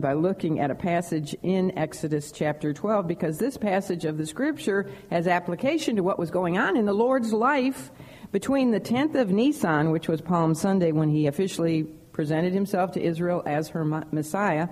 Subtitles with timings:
[0.00, 4.88] by looking at a passage in Exodus chapter 12 because this passage of the scripture
[5.10, 7.90] has application to what was going on in the Lord's life
[8.30, 13.02] between the 10th of Nisan, which was Palm Sunday when he officially presented himself to
[13.02, 14.68] Israel as her Messiah,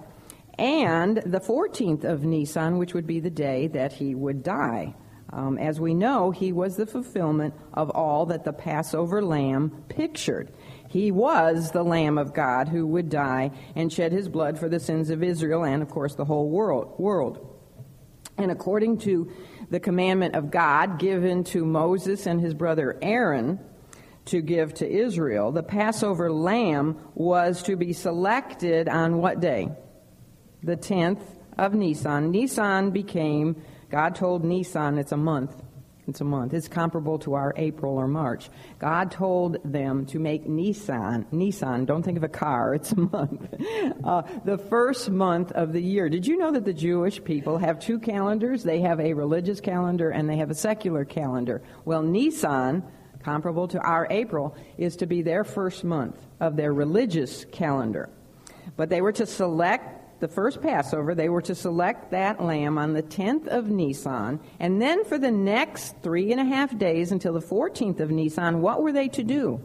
[0.58, 4.94] and the 14th of Nisan, which would be the day that he would die.
[5.32, 10.52] Um, as we know, he was the fulfillment of all that the Passover lamb pictured.
[10.90, 14.80] He was the Lamb of God who would die and shed his blood for the
[14.80, 16.98] sins of Israel and, of course, the whole world.
[16.98, 17.56] world.
[18.36, 19.30] And according to
[19.70, 23.60] the commandment of God given to Moses and his brother Aaron
[24.26, 29.68] to give to Israel, the Passover lamb was to be selected on what day?
[30.64, 31.22] The 10th
[31.56, 32.32] of Nisan.
[32.32, 35.54] Nisan became, God told Nisan it's a month
[36.06, 36.54] it's a month.
[36.54, 38.50] It's comparable to our April or March.
[38.78, 41.26] God told them to make Nisan.
[41.30, 43.46] Nisan, don't think of a car, it's a month.
[44.04, 46.08] Uh, the first month of the year.
[46.08, 48.62] Did you know that the Jewish people have two calendars?
[48.62, 51.62] They have a religious calendar and they have a secular calendar.
[51.84, 52.82] Well, Nisan,
[53.22, 58.08] comparable to our April, is to be their first month of their religious calendar.
[58.76, 62.92] But they were to select the first Passover, they were to select that lamb on
[62.92, 67.32] the 10th of Nisan, and then for the next three and a half days until
[67.32, 69.62] the 14th of Nisan, what were they to do?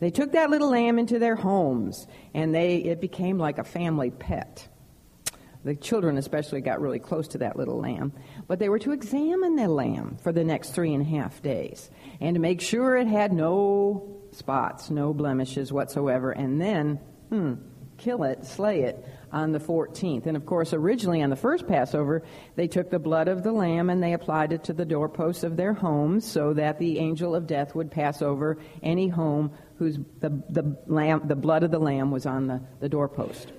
[0.00, 4.10] They took that little lamb into their homes, and they it became like a family
[4.10, 4.68] pet.
[5.64, 8.12] The children especially got really close to that little lamb.
[8.46, 11.90] But they were to examine the lamb for the next three and a half days
[12.20, 17.54] and to make sure it had no spots, no blemishes whatsoever, and then, hmm,
[17.96, 19.02] kill it, slay it
[19.34, 20.26] on the 14th.
[20.26, 22.22] And of course, originally on the first Passover,
[22.54, 25.56] they took the blood of the lamb and they applied it to the doorposts of
[25.56, 30.30] their homes so that the angel of death would pass over any home whose the,
[30.48, 33.52] the, lamb, the blood of the lamb was on the, the doorpost.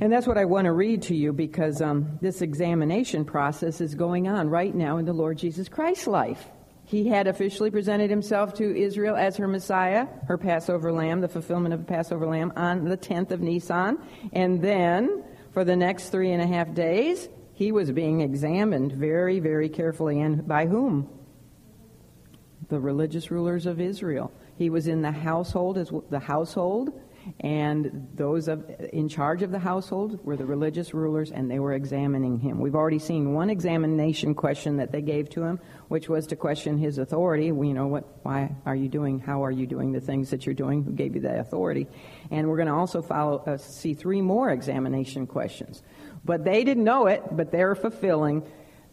[0.00, 3.94] And that's what I want to read to you because um, this examination process is
[3.94, 6.48] going on right now in the Lord Jesus Christ's life.
[6.94, 11.74] He had officially presented himself to Israel as her Messiah, her Passover lamb, the fulfillment
[11.74, 13.98] of the Passover lamb, on the 10th of Nisan.
[14.32, 19.40] And then, for the next three and a half days, he was being examined very,
[19.40, 20.20] very carefully.
[20.20, 21.10] And by whom?
[22.68, 24.32] The religious rulers of Israel.
[24.56, 26.92] He was in the household, as the household
[27.40, 31.74] and those of, in charge of the household were the religious rulers, and they were
[31.74, 32.60] examining him.
[32.60, 36.78] We've already seen one examination question that they gave to him, which was to question
[36.78, 37.52] his authority.
[37.52, 40.46] We you know what, why are you doing, how are you doing the things that
[40.46, 40.84] you're doing?
[40.84, 41.88] Who gave you that authority?
[42.30, 45.82] And we're going to also follow, uh, see three more examination questions.
[46.24, 48.46] But they didn't know it, but they're fulfilling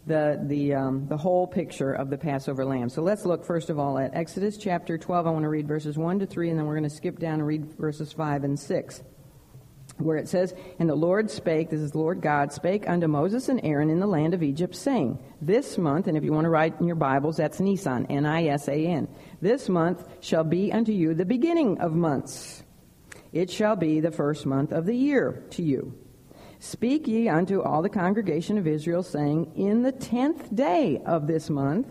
[0.06, 2.88] the, the, um, the whole picture of the Passover lamb.
[2.88, 5.26] So let's look first of all at Exodus chapter 12.
[5.26, 7.34] I want to read verses 1 to 3, and then we're going to skip down
[7.34, 9.02] and read verses 5 and 6,
[9.98, 13.48] where it says, And the Lord spake, this is the Lord God, spake unto Moses
[13.48, 16.50] and Aaron in the land of Egypt, saying, This month, and if you want to
[16.50, 19.06] write in your Bibles, that's Nisan, N I S A N.
[19.40, 22.64] This month shall be unto you the beginning of months.
[23.32, 25.96] It shall be the first month of the year to you.
[26.62, 31.50] Speak ye unto all the congregation of Israel, saying, In the tenth day of this
[31.50, 31.88] month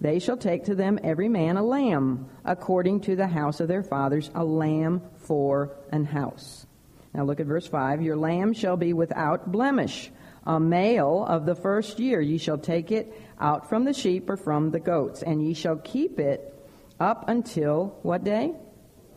[0.00, 3.82] they shall take to them every man a lamb, according to the house of their
[3.82, 6.68] fathers, a lamb for an house.
[7.12, 8.00] Now look at verse 5.
[8.00, 10.12] Your lamb shall be without blemish,
[10.46, 12.20] a male of the first year.
[12.20, 15.78] Ye shall take it out from the sheep or from the goats, and ye shall
[15.78, 16.54] keep it
[17.00, 18.54] up until what day?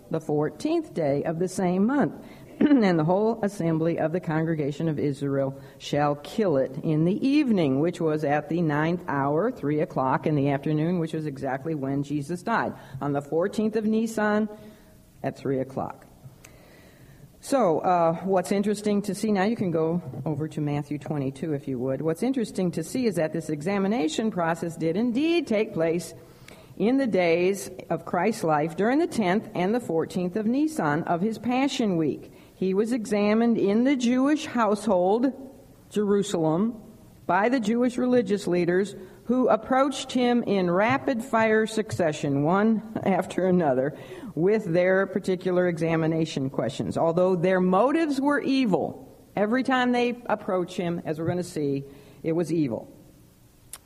[0.09, 2.15] The fourteenth day of the same month.
[2.59, 7.79] and the whole assembly of the congregation of Israel shall kill it in the evening,
[7.79, 12.03] which was at the ninth hour, three o'clock in the afternoon, which was exactly when
[12.03, 14.47] Jesus died, on the 14th of Nisan
[15.23, 16.05] at three o'clock.
[17.41, 21.67] So, uh, what's interesting to see now, you can go over to Matthew 22 if
[21.67, 22.01] you would.
[22.01, 26.15] What's interesting to see is that this examination process did indeed take place
[26.77, 31.21] in the days of Christ's life during the 10th and the 14th of Nisan of
[31.21, 32.31] his Passion Week.
[32.55, 35.33] He was examined in the Jewish household,
[35.89, 36.81] Jerusalem,
[37.27, 38.95] by the Jewish religious leaders
[39.25, 43.95] who approached him in rapid fire succession, one after another,
[44.35, 46.97] with their particular examination questions.
[46.97, 51.83] Although their motives were evil, every time they approach him, as we're going to see,
[52.23, 52.91] it was evil.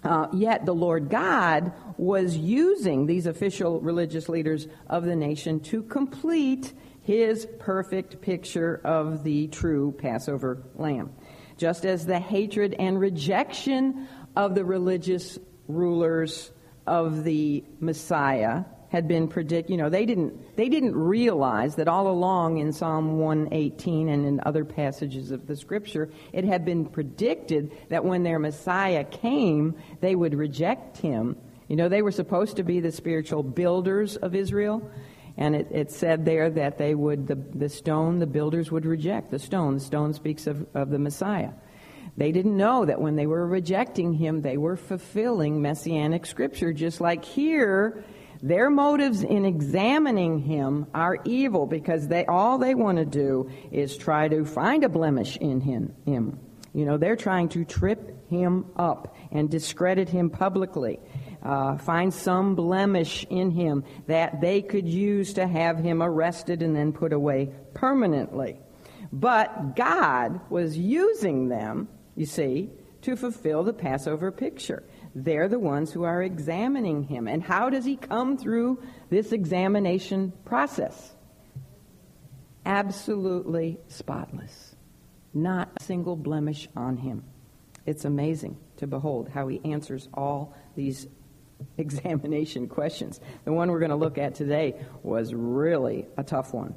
[0.04, 5.84] Uh, yet the Lord God was using these official religious leaders of the nation to
[5.84, 6.74] complete
[7.04, 11.12] his perfect picture of the true Passover lamb.
[11.58, 15.38] Just as the hatred and rejection of the religious
[15.68, 16.52] rulers
[16.88, 19.70] of the Messiah had been predict.
[19.70, 24.42] You know, they didn't they didn't realize that all along in Psalm 118 and in
[24.46, 30.16] other passages of the Scripture, it had been predicted that when their Messiah came, they
[30.16, 31.38] would reject him.
[31.68, 34.90] You know, they were supposed to be the spiritual builders of Israel.
[35.40, 39.32] And it, it, said there that they would, the, the stone, the builders would reject
[39.32, 39.76] the stone.
[39.76, 41.52] The stone speaks of, of the Messiah.
[42.18, 47.00] They didn't know that when they were rejecting him, they were fulfilling messianic scripture, just
[47.00, 48.04] like here.
[48.44, 53.96] Their motives in examining him are evil because they all they want to do is
[53.96, 55.96] try to find a blemish in him.
[56.06, 56.38] him.
[56.74, 61.00] You know, they're trying to trip him up and discredit him publicly
[61.44, 66.76] uh, find some blemish in him that they could use to have him arrested and
[66.76, 68.60] then put away permanently.
[69.12, 72.70] But God was using them, you see,
[73.02, 74.84] to fulfill the Passover picture.
[75.16, 77.28] They're the ones who are examining him.
[77.28, 81.16] And how does he come through this examination process?
[82.66, 84.76] Absolutely spotless.
[85.34, 87.24] Not a single blemish on him.
[87.86, 91.08] It's amazing to behold how he answers all these
[91.78, 93.20] examination questions.
[93.46, 96.76] The one we're going to look at today was really a tough one.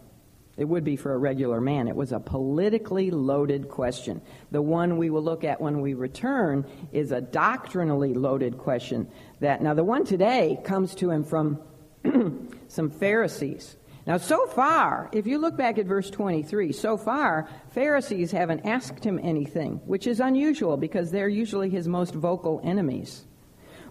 [0.56, 1.88] It would be for a regular man.
[1.88, 4.20] It was a politically loaded question.
[4.50, 9.10] The one we will look at when we return is a doctrinally loaded question.
[9.40, 11.58] That now the one today comes to him from
[12.68, 13.76] some Pharisees.
[14.04, 19.04] Now, so far, if you look back at verse 23, so far, Pharisees haven't asked
[19.04, 23.24] him anything, which is unusual because they're usually his most vocal enemies.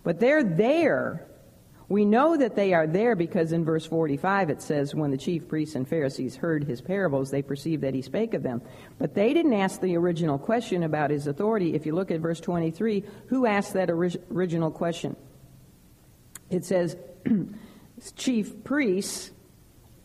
[0.04, 1.28] But they're there.
[1.90, 5.48] We know that they are there because in verse 45 it says, When the chief
[5.48, 8.62] priests and Pharisees heard his parables, they perceived that he spake of them.
[8.98, 11.74] But they didn't ask the original question about his authority.
[11.74, 15.18] If you look at verse 23, who asked that original question?
[16.50, 16.96] It says,
[18.16, 19.32] Chief priests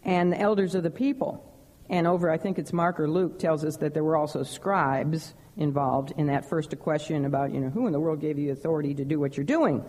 [0.02, 1.43] and elders of the people.
[1.88, 5.34] And over, I think it's Mark or Luke, tells us that there were also scribes
[5.56, 8.94] involved in that first question about, you know, who in the world gave you authority
[8.94, 9.85] to do what you're doing?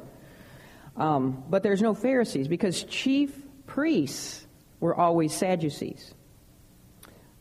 [0.95, 3.31] Um, but there's no Pharisees because chief
[3.65, 4.45] priests
[4.79, 6.13] were always Sadducees.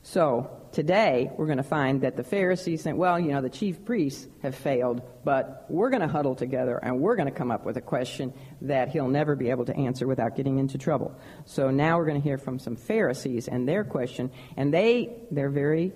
[0.02, 3.84] So today we're going to find that the Pharisees think, well, you know, the chief
[3.84, 7.64] priests have failed, but we're going to huddle together and we're going to come up
[7.64, 8.32] with a question
[8.62, 11.19] that he'll never be able to answer without getting into trouble.
[11.44, 15.50] So now we're going to hear from some Pharisees and their question, and they they're
[15.50, 15.93] very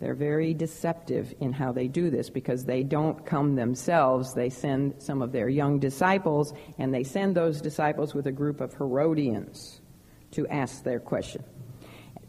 [0.00, 4.34] they're very deceptive in how they do this because they don't come themselves.
[4.34, 8.60] They send some of their young disciples, and they send those disciples with a group
[8.60, 9.80] of Herodians
[10.32, 11.44] to ask their question.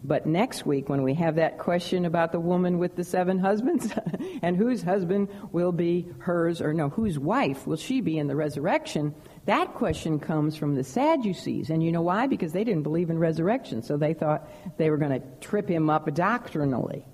[0.03, 3.91] But next week, when we have that question about the woman with the seven husbands,
[4.44, 8.35] and whose husband will be hers, or no, whose wife will she be in the
[8.35, 9.15] resurrection,
[9.45, 11.71] that question comes from the Sadducees.
[11.71, 12.27] And you know why?
[12.27, 14.47] Because they didn't believe in resurrection, so they thought
[14.77, 17.06] they were going to trip him up doctrinally.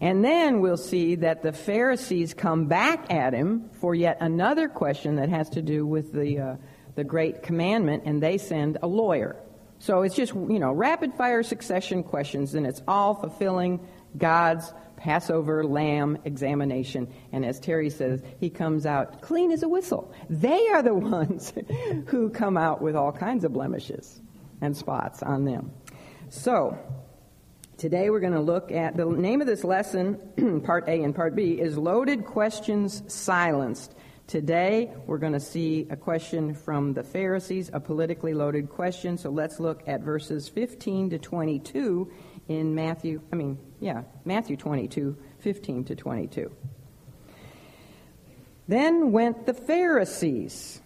[0.00, 5.16] And then we'll see that the Pharisees come back at him for yet another question
[5.16, 6.56] that has to do with the, uh,
[6.94, 9.36] the great commandment, and they send a lawyer.
[9.78, 13.86] So it's just, you know, rapid fire succession questions, and it's all fulfilling
[14.16, 17.12] God's Passover lamb examination.
[17.32, 20.12] And as Terry says, he comes out clean as a whistle.
[20.30, 21.52] They are the ones
[22.06, 24.20] who come out with all kinds of blemishes
[24.60, 25.72] and spots on them.
[26.30, 26.78] So,
[27.76, 31.34] Today we're going to look at the name of this lesson, part A and part
[31.34, 33.96] B, is Loaded Questions Silenced.
[34.28, 39.18] Today we're going to see a question from the Pharisees, a politically loaded question.
[39.18, 42.12] So let's look at verses 15 to 22
[42.46, 46.52] in Matthew, I mean, yeah, Matthew 22, 15 to 22.
[48.68, 50.80] Then went the Pharisees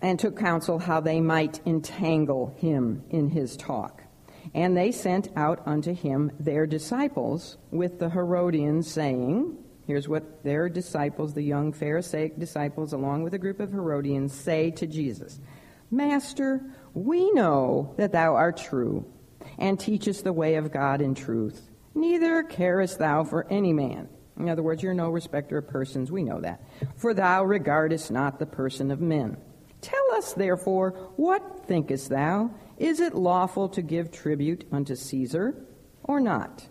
[0.00, 3.99] and took counsel how they might entangle him in his talk.
[4.54, 9.56] And they sent out unto him their disciples with the Herodians, saying,
[9.86, 14.70] Here's what their disciples, the young Pharisaic disciples, along with a group of Herodians, say
[14.72, 15.40] to Jesus
[15.90, 16.60] Master,
[16.94, 19.04] we know that thou art true,
[19.58, 21.68] and teachest the way of God in truth.
[21.94, 24.08] Neither carest thou for any man.
[24.38, 26.10] In other words, you're no respecter of persons.
[26.10, 26.62] We know that.
[26.96, 29.36] For thou regardest not the person of men.
[29.80, 32.50] Tell us, therefore, what thinkest thou?
[32.78, 35.54] Is it lawful to give tribute unto Caesar
[36.02, 36.66] or not?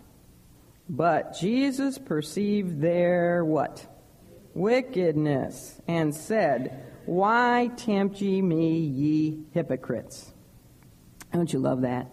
[0.88, 3.86] But Jesus perceived their what?
[4.54, 10.32] Wickedness, and said, Why tempt ye me, ye hypocrites?
[11.32, 12.10] Don't you love that?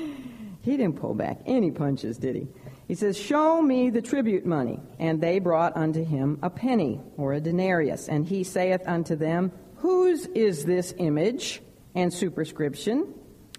[0.62, 2.48] he didn't pull back any punches, did he?
[2.88, 4.80] He says, Show me the tribute money.
[4.98, 8.08] And they brought unto him a penny, or a denarius.
[8.08, 11.62] And he saith unto them, Whose is this image
[11.94, 13.14] And superscription,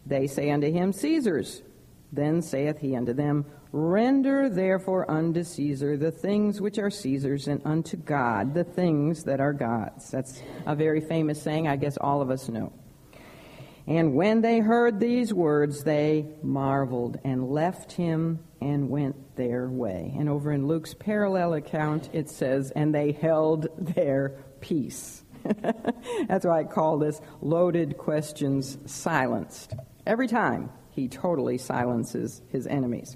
[0.06, 1.64] they say unto him, Caesar's.
[2.12, 7.62] Then saith he unto them, Render therefore unto Caesar the things which are Caesar's, and
[7.66, 10.10] unto God the things that are God's.
[10.10, 12.72] That's a very famous saying, I guess all of us know.
[13.88, 20.14] And when they heard these words, they marveled and left him and went their way.
[20.18, 25.24] And over in Luke's parallel account, it says, And they held their peace.
[26.28, 29.74] That's why I call this loaded questions silenced.
[30.06, 33.16] Every time he totally silences his enemies.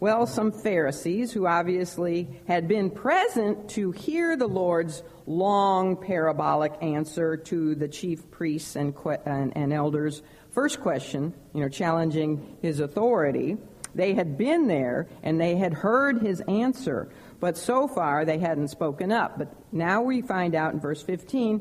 [0.00, 7.36] Well, some Pharisees who obviously had been present to hear the Lord's long parabolic answer
[7.36, 8.94] to the chief priests and,
[9.26, 10.22] and, and elders'
[10.52, 13.58] first question, you know, challenging his authority.
[13.94, 17.10] They had been there and they had heard his answer,
[17.40, 19.38] but so far they hadn't spoken up.
[19.38, 21.60] But now we find out in verse 15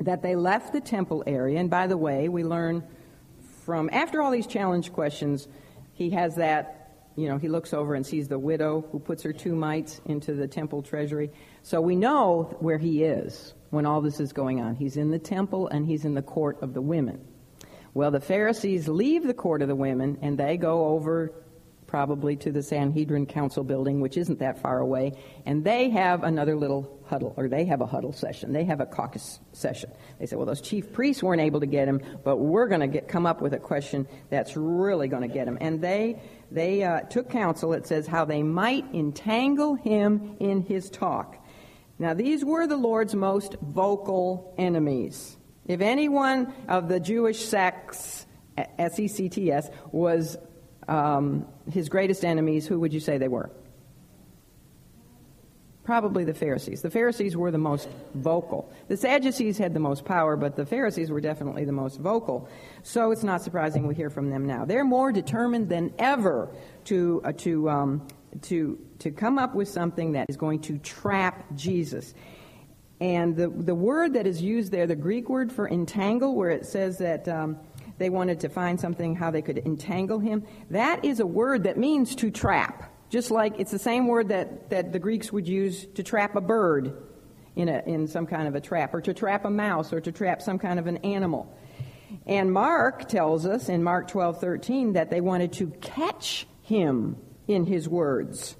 [0.00, 1.60] that they left the temple area.
[1.60, 2.82] And by the way, we learn
[3.64, 5.46] from, after all these challenge questions,
[5.92, 6.84] he has that
[7.16, 10.34] you know, he looks over and sees the widow who puts her two mites into
[10.34, 11.30] the temple treasury.
[11.62, 14.74] So we know where he is when all this is going on.
[14.74, 17.20] He's in the temple and he's in the court of the women.
[17.92, 21.32] Well, the Pharisees leave the court of the women and they go over
[21.94, 25.12] probably to the Sanhedrin Council building, which isn't that far away,
[25.46, 28.52] and they have another little huddle, or they have a huddle session.
[28.52, 29.92] They have a caucus session.
[30.18, 33.00] They say, well, those chief priests weren't able to get him, but we're going to
[33.00, 35.56] come up with a question that's really going to get him.
[35.60, 36.20] And they
[36.50, 37.72] they uh, took counsel.
[37.74, 41.36] It says how they might entangle him in his talk.
[42.00, 45.36] Now, these were the Lord's most vocal enemies.
[45.68, 50.36] If anyone of the Jewish sects, S E C T S, was
[50.88, 53.50] um, his greatest enemies, who would you say they were?
[55.84, 56.80] Probably the Pharisees.
[56.80, 58.72] The Pharisees were the most vocal.
[58.88, 62.48] The Sadducees had the most power, but the Pharisees were definitely the most vocal.
[62.82, 64.64] So it's not surprising we hear from them now.
[64.64, 66.48] They're more determined than ever
[66.84, 68.08] to, uh, to, um,
[68.42, 72.14] to, to come up with something that is going to trap Jesus.
[73.00, 76.64] And the, the word that is used there, the Greek word for entangle, where it
[76.64, 77.28] says that.
[77.28, 77.58] Um,
[77.98, 80.44] they wanted to find something how they could entangle him.
[80.70, 82.92] That is a word that means to trap.
[83.10, 86.40] Just like it's the same word that, that the Greeks would use to trap a
[86.40, 86.96] bird
[87.54, 90.10] in, a, in some kind of a trap, or to trap a mouse, or to
[90.10, 91.56] trap some kind of an animal.
[92.26, 97.66] And Mark tells us in Mark 12 13 that they wanted to catch him in
[97.66, 98.56] his words.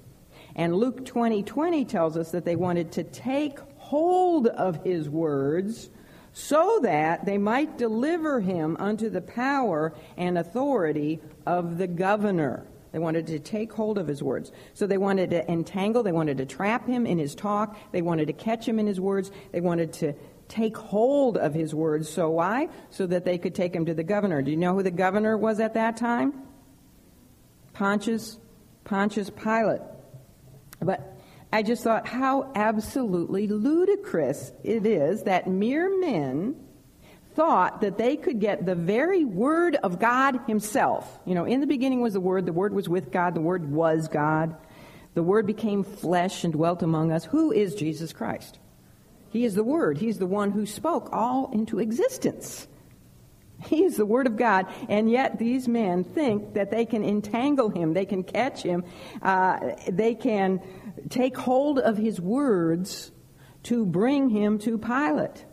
[0.55, 5.89] And Luke 20 20 tells us that they wanted to take hold of his words
[6.37, 12.67] so that they might deliver him unto the power and authority of the governor.
[12.91, 14.51] They wanted to take hold of his words.
[14.73, 18.27] So they wanted to entangle, they wanted to trap him in his talk, they wanted
[18.27, 20.13] to catch him in his words, they wanted to
[20.49, 22.09] take hold of his words.
[22.09, 22.67] So why?
[22.89, 24.41] So that they could take him to the governor.
[24.41, 26.33] Do you know who the governor was at that time?
[27.71, 28.37] Pontius
[28.83, 29.81] Pontius Pilate.
[30.81, 31.14] But
[31.51, 36.55] I just thought how absolutely ludicrous it is that mere men
[37.35, 41.19] thought that they could get the very Word of God Himself.
[41.25, 43.69] You know, in the beginning was the Word, the Word was with God, the Word
[43.69, 44.55] was God.
[45.13, 47.25] The Word became flesh and dwelt among us.
[47.25, 48.59] Who is Jesus Christ?
[49.29, 49.97] He is the Word.
[49.97, 52.67] He's the one who spoke all into existence.
[53.67, 57.69] He is the Word of God, and yet these men think that they can entangle
[57.69, 58.83] him, they can catch him,
[59.21, 60.61] uh, they can
[61.09, 63.11] take hold of his words
[63.63, 65.45] to bring him to Pilate.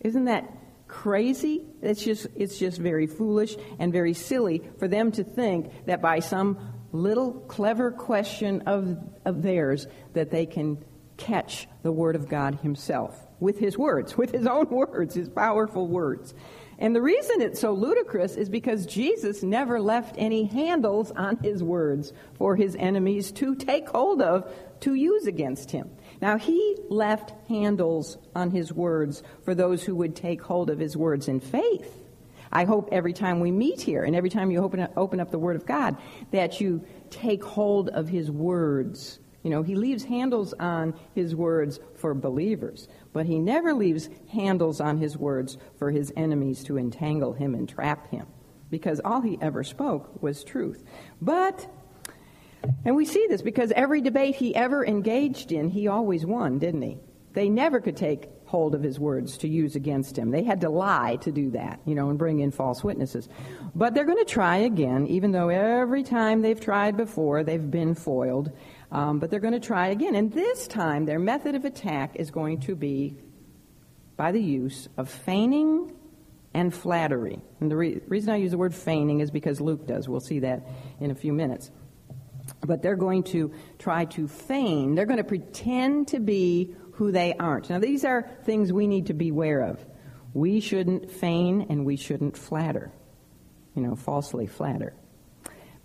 [0.00, 0.52] Isn't that
[0.88, 1.64] crazy?
[1.82, 6.20] It's just, it's just very foolish and very silly for them to think that by
[6.20, 6.58] some
[6.92, 10.84] little clever question of, of theirs that they can
[11.16, 15.88] catch the Word of God Himself with His words, with His own words, His powerful
[15.88, 16.34] words.
[16.78, 21.62] And the reason it's so ludicrous is because Jesus never left any handles on his
[21.62, 25.90] words for his enemies to take hold of to use against him.
[26.20, 30.96] Now, he left handles on his words for those who would take hold of his
[30.96, 32.02] words in faith.
[32.52, 35.30] I hope every time we meet here and every time you open up, open up
[35.30, 35.96] the Word of God
[36.30, 39.18] that you take hold of his words.
[39.42, 42.88] You know, he leaves handles on his words for believers.
[43.16, 47.66] But he never leaves handles on his words for his enemies to entangle him and
[47.66, 48.26] trap him,
[48.68, 50.84] because all he ever spoke was truth.
[51.22, 51.66] But,
[52.84, 56.82] and we see this because every debate he ever engaged in, he always won, didn't
[56.82, 56.98] he?
[57.32, 60.30] They never could take hold of his words to use against him.
[60.30, 63.30] They had to lie to do that, you know, and bring in false witnesses.
[63.74, 67.94] But they're going to try again, even though every time they've tried before, they've been
[67.94, 68.52] foiled.
[68.90, 70.14] Um, but they're going to try again.
[70.14, 73.16] And this time, their method of attack is going to be
[74.16, 75.92] by the use of feigning
[76.54, 77.38] and flattery.
[77.60, 80.08] And the re- reason I use the word feigning is because Luke does.
[80.08, 80.66] We'll see that
[81.00, 81.70] in a few minutes.
[82.60, 87.34] But they're going to try to feign, they're going to pretend to be who they
[87.34, 87.68] aren't.
[87.68, 89.84] Now, these are things we need to beware of.
[90.32, 92.90] We shouldn't feign and we shouldn't flatter,
[93.74, 94.94] you know, falsely flatter.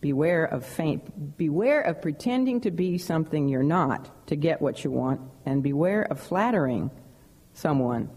[0.01, 4.91] Beware of feign, beware of pretending to be something you're not to get what you
[4.91, 6.89] want, and beware of flattering
[7.53, 8.09] someone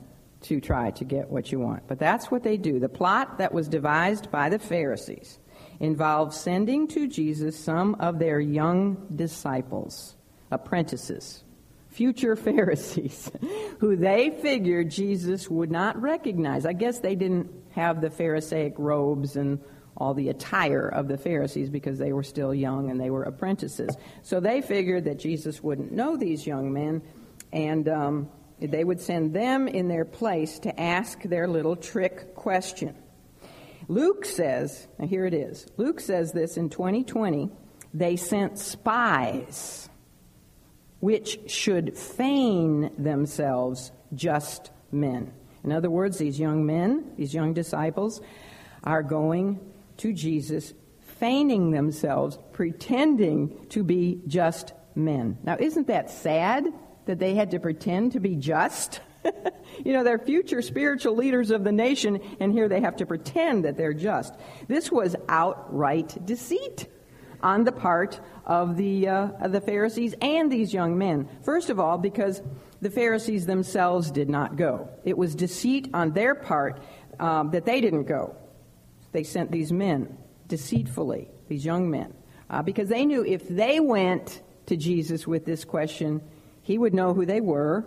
[0.42, 1.86] to try to get what you want.
[1.86, 2.78] But that's what they do.
[2.78, 5.38] The plot that was devised by the Pharisees
[5.80, 10.16] involved sending to Jesus some of their young disciples,
[10.50, 11.44] apprentices,
[11.88, 13.30] future Pharisees,
[13.78, 16.66] who they figured Jesus would not recognize.
[16.66, 19.60] I guess they didn't have the Pharisaic robes and
[19.96, 23.96] all the attire of the Pharisees because they were still young and they were apprentices.
[24.22, 27.02] So they figured that Jesus wouldn't know these young men,
[27.52, 28.28] and um,
[28.60, 32.94] they would send them in their place to ask their little trick question.
[33.88, 35.66] Luke says, now here it is.
[35.76, 37.50] Luke says this in 2020
[37.92, 39.88] they sent spies
[40.98, 45.32] which should feign themselves just men.
[45.62, 48.22] In other words, these young men, these young disciples,
[48.82, 49.60] are going
[49.98, 50.74] to Jesus
[51.18, 55.38] feigning themselves, pretending to be just men.
[55.42, 56.66] Now, isn't that sad?
[57.06, 59.00] that they had to pretend to be just.
[59.84, 63.64] you know, they're future spiritual leaders of the nation, and here they have to pretend
[63.64, 64.34] that they're just.
[64.68, 66.88] This was outright deceit
[67.42, 71.28] on the part of the, uh, of the Pharisees and these young men.
[71.42, 72.42] First of all, because
[72.80, 74.88] the Pharisees themselves did not go.
[75.04, 76.82] It was deceit on their part
[77.18, 78.36] um, that they didn't go.
[79.14, 80.18] They sent these men
[80.48, 82.12] deceitfully, these young men,
[82.50, 86.20] uh, because they knew if they went to Jesus with this question,
[86.62, 87.84] he would know who they were.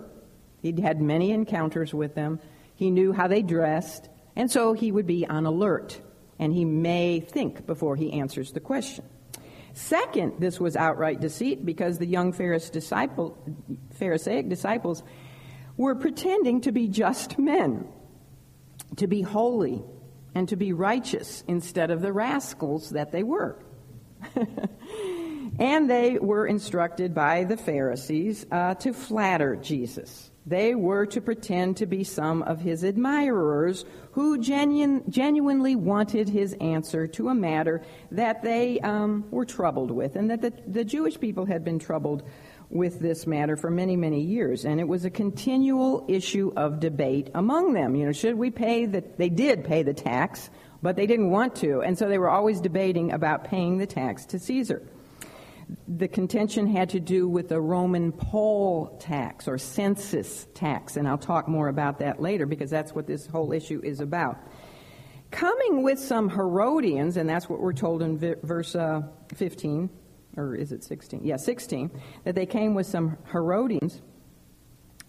[0.62, 2.39] He'd had many encounters with them.
[2.75, 4.07] He knew how they dressed.
[4.38, 6.00] And so he would be on alert.
[6.39, 9.03] And he may think before he answers the question.
[9.74, 13.38] Second, this was outright deceit because the young disciple,
[13.96, 15.03] Pharisaic disciples
[15.75, 17.85] were pretending to be just men,
[18.96, 19.83] to be holy,
[20.37, 23.57] and to be righteous instead of the rascals that they were.
[25.59, 30.29] And they were instructed by the Pharisees uh, to flatter Jesus.
[30.45, 36.53] They were to pretend to be some of his admirers who genu- genuinely wanted his
[36.61, 41.19] answer to a matter that they um, were troubled with, and that the, the Jewish
[41.19, 42.23] people had been troubled
[42.70, 44.66] with this matter for many, many years.
[44.66, 47.96] And it was a continual issue of debate among them.
[47.96, 50.50] You know, should we pay the, they did pay the tax,
[50.82, 51.82] but they didn't want to.
[51.82, 54.82] And so they were always debating about paying the tax to Caesar.
[55.88, 61.18] The contention had to do with the Roman poll tax or census tax, and I'll
[61.18, 64.38] talk more about that later because that's what this whole issue is about.
[65.30, 69.01] Coming with some Herodians, and that's what we're told in verse uh,
[69.36, 69.90] 15,
[70.37, 71.21] or is it 16?
[71.23, 71.91] Yeah, 16,
[72.23, 74.01] that they came with some Herodians,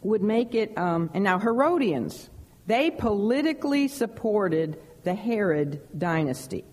[0.03, 2.31] would make it, um, and now Herodians,
[2.67, 6.65] they politically supported the Herod dynasty.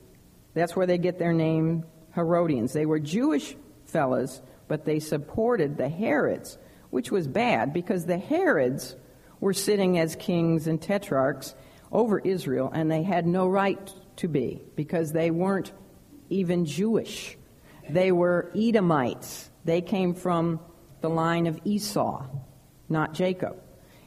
[0.54, 2.74] That's where they get their name, Herodians.
[2.74, 6.58] They were Jewish fellas, but they supported the Herods,
[6.90, 8.96] which was bad because the Herods
[9.40, 11.56] were sitting as kings and tetrarchs
[11.92, 15.72] over Israel, and they had no right to be because they weren't
[16.30, 17.38] even Jewish.
[17.90, 19.50] They were Edomites.
[19.64, 20.60] They came from
[21.02, 22.26] the line of Esau,
[22.90, 23.62] not Jacob.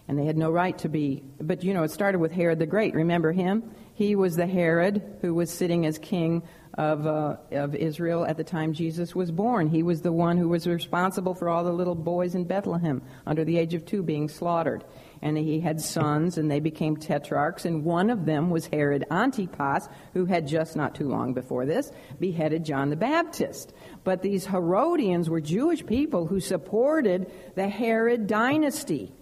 [0.06, 1.22] And they had no right to be.
[1.40, 2.94] But you know, it started with Herod the Great.
[2.94, 3.70] Remember him?
[3.94, 6.42] He was the Herod who was sitting as king
[6.78, 9.68] of, uh, of Israel at the time Jesus was born.
[9.68, 13.44] He was the one who was responsible for all the little boys in Bethlehem under
[13.44, 14.84] the age of two being slaughtered.
[15.20, 19.88] And he had sons, and they became tetrarchs, and one of them was Herod Antipas,
[20.14, 23.72] who had just not too long before this beheaded John the Baptist.
[24.04, 29.12] But these Herodians were Jewish people who supported the Herod dynasty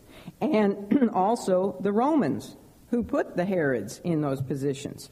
[0.41, 2.57] and also the Romans
[2.91, 5.11] who put the Herods in those positions.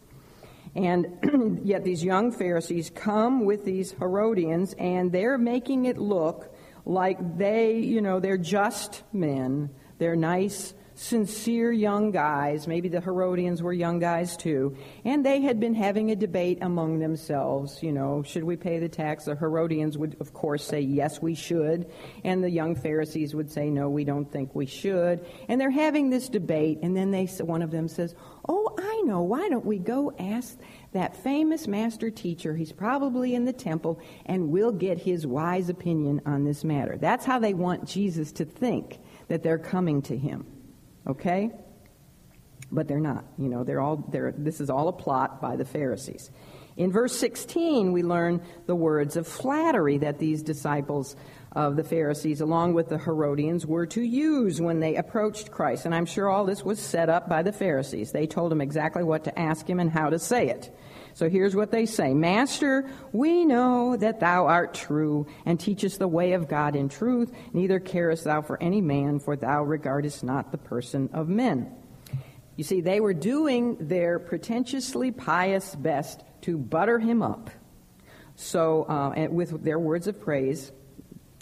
[0.75, 7.39] And yet these young Pharisees come with these Herodians and they're making it look like
[7.39, 9.71] they, you know, they're just men.
[10.05, 12.69] They're nice, sincere young guys.
[12.69, 14.77] Maybe the Herodians were young guys too.
[15.03, 17.83] And they had been having a debate among themselves.
[17.83, 19.25] You know, should we pay the tax?
[19.25, 21.91] The Herodians would, of course, say, yes, we should.
[22.23, 25.25] And the young Pharisees would say, no, we don't think we should.
[25.49, 26.81] And they're having this debate.
[26.83, 28.15] And then they, one of them says,
[28.47, 29.23] oh, I know.
[29.23, 30.59] Why don't we go ask
[30.93, 32.55] that famous master teacher?
[32.55, 36.99] He's probably in the temple, and we'll get his wise opinion on this matter.
[36.99, 40.47] That's how they want Jesus to think that they're coming to him.
[41.07, 41.51] Okay?
[42.71, 43.25] But they're not.
[43.39, 46.31] You know, they're all, they're, this is all a plot by the Pharisees.
[46.77, 51.15] In verse 16, we learn the words of flattery that these disciples
[51.55, 55.87] of the Pharisees, along with the Herodians, were to use when they approached Christ.
[55.87, 58.13] And I'm sure all this was set up by the Pharisees.
[58.13, 60.77] They told him exactly what to ask him and how to say it.
[61.15, 66.09] So here's what they say Master, we know that thou art true, and teachest the
[66.09, 67.33] way of God in truth.
[67.53, 71.73] Neither carest thou for any man, for thou regardest not the person of men.
[72.57, 77.51] You see, they were doing their pretentiously pious best to butter him up.
[78.37, 80.73] So, uh, with their words of praise,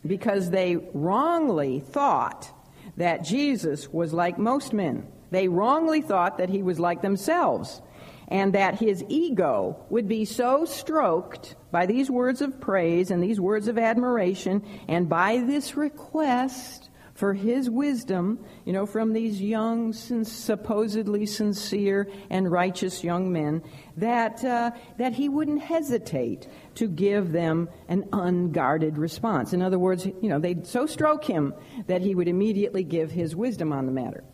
[0.06, 2.50] because they wrongly thought
[2.96, 5.06] that Jesus was like most men.
[5.30, 7.80] They wrongly thought that he was like themselves
[8.28, 13.40] and that his ego would be so stroked by these words of praise and these
[13.40, 19.92] words of admiration and by this request for his wisdom, you know, from these young,
[19.92, 23.62] supposedly sincere and righteous young men,
[23.96, 29.52] that, uh, that he wouldn't hesitate to give them an unguarded response.
[29.52, 31.54] In other words, you know, they'd so stroke him
[31.86, 34.24] that he would immediately give his wisdom on the matter.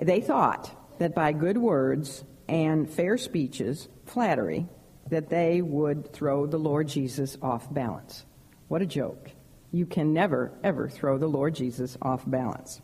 [0.00, 4.66] They thought that by good words and fair speeches, flattery,
[5.10, 8.24] that they would throw the Lord Jesus off balance.
[8.68, 9.30] What a joke.
[9.70, 12.80] You can never, ever throw the Lord Jesus off balance.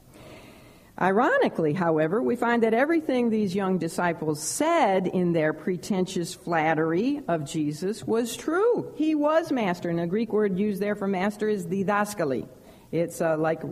[1.02, 7.46] Ironically, however, we find that everything these young disciples said in their pretentious flattery of
[7.46, 8.92] Jesus was true.
[8.96, 12.46] He was master, and the Greek word used there for master is didaskali.
[12.92, 13.62] It's uh, like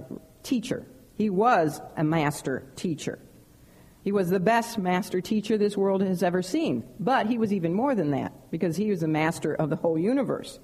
[0.42, 0.86] teacher.
[1.16, 3.18] He was a master teacher.
[4.02, 6.82] He was the best master teacher this world has ever seen.
[6.98, 9.98] But he was even more than that because he was a master of the whole
[9.98, 10.60] universe.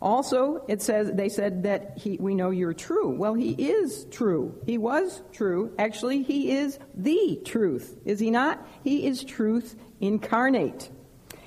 [0.00, 3.10] Also, it says they said that he, we know you're true.
[3.10, 4.60] Well, he is true.
[4.64, 5.72] He was true.
[5.78, 7.96] Actually, he is the truth.
[8.04, 8.64] Is he not?
[8.84, 10.90] He is truth incarnate.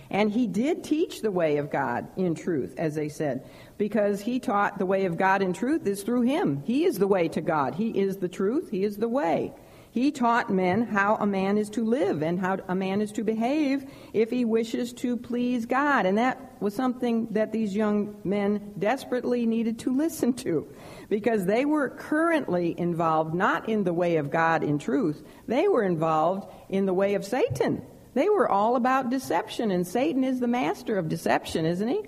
[0.10, 3.46] And he did teach the way of God in truth, as they said,
[3.78, 6.62] because he taught the way of God in truth is through him.
[6.66, 7.76] He is the way to God.
[7.76, 8.70] He is the truth.
[8.70, 9.54] He is the way.
[9.92, 13.24] He taught men how a man is to live and how a man is to
[13.24, 16.06] behave if he wishes to please God.
[16.06, 20.67] And that was something that these young men desperately needed to listen to
[21.10, 25.84] because they were currently involved not in the way of God in truth, they were
[25.84, 27.82] involved in the way of Satan.
[28.13, 32.02] They were all about deception, and Satan is the master of deception, isn't he?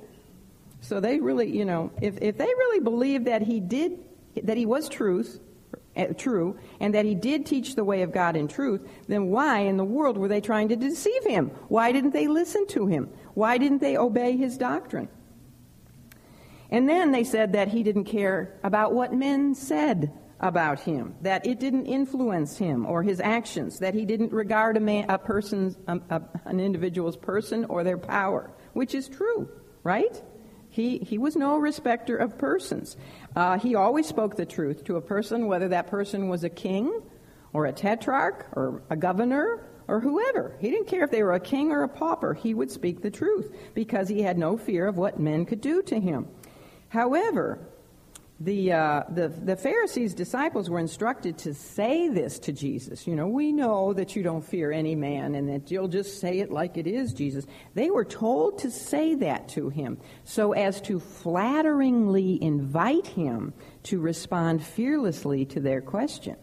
[0.81, 3.99] So they really, you know, if, if they really believed that he did,
[4.43, 5.39] that he was truth,
[5.95, 9.59] uh, true, and that he did teach the way of God in truth, then why
[9.59, 11.51] in the world were they trying to deceive him?
[11.69, 13.09] Why didn't they listen to him?
[13.33, 15.09] Why didn't they obey his doctrine?
[16.69, 21.45] And then they said that he didn't care about what men said about him, that
[21.45, 25.77] it didn't influence him or his actions, that he didn't regard a, man, a person's,
[25.87, 29.47] a, a, an individual's person or their power, which is true,
[29.83, 30.21] right?
[30.69, 32.97] He, he was no respecter of persons.
[33.35, 37.03] Uh, he always spoke the truth to a person, whether that person was a king
[37.53, 40.55] or a tetrarch or a governor or whoever.
[40.59, 42.33] He didn't care if they were a king or a pauper.
[42.33, 45.83] He would speak the truth because he had no fear of what men could do
[45.83, 46.27] to him.
[46.89, 47.59] However,
[48.39, 53.05] the, uh, the, the Pharisees' disciples were instructed to say this to Jesus.
[53.05, 56.39] You know, we know that you don't fear any man and that you'll just say
[56.39, 57.45] it like it is, Jesus.
[57.75, 63.53] They were told to say that to him so as to flatteringly invite him
[63.83, 66.35] to respond fearlessly to their question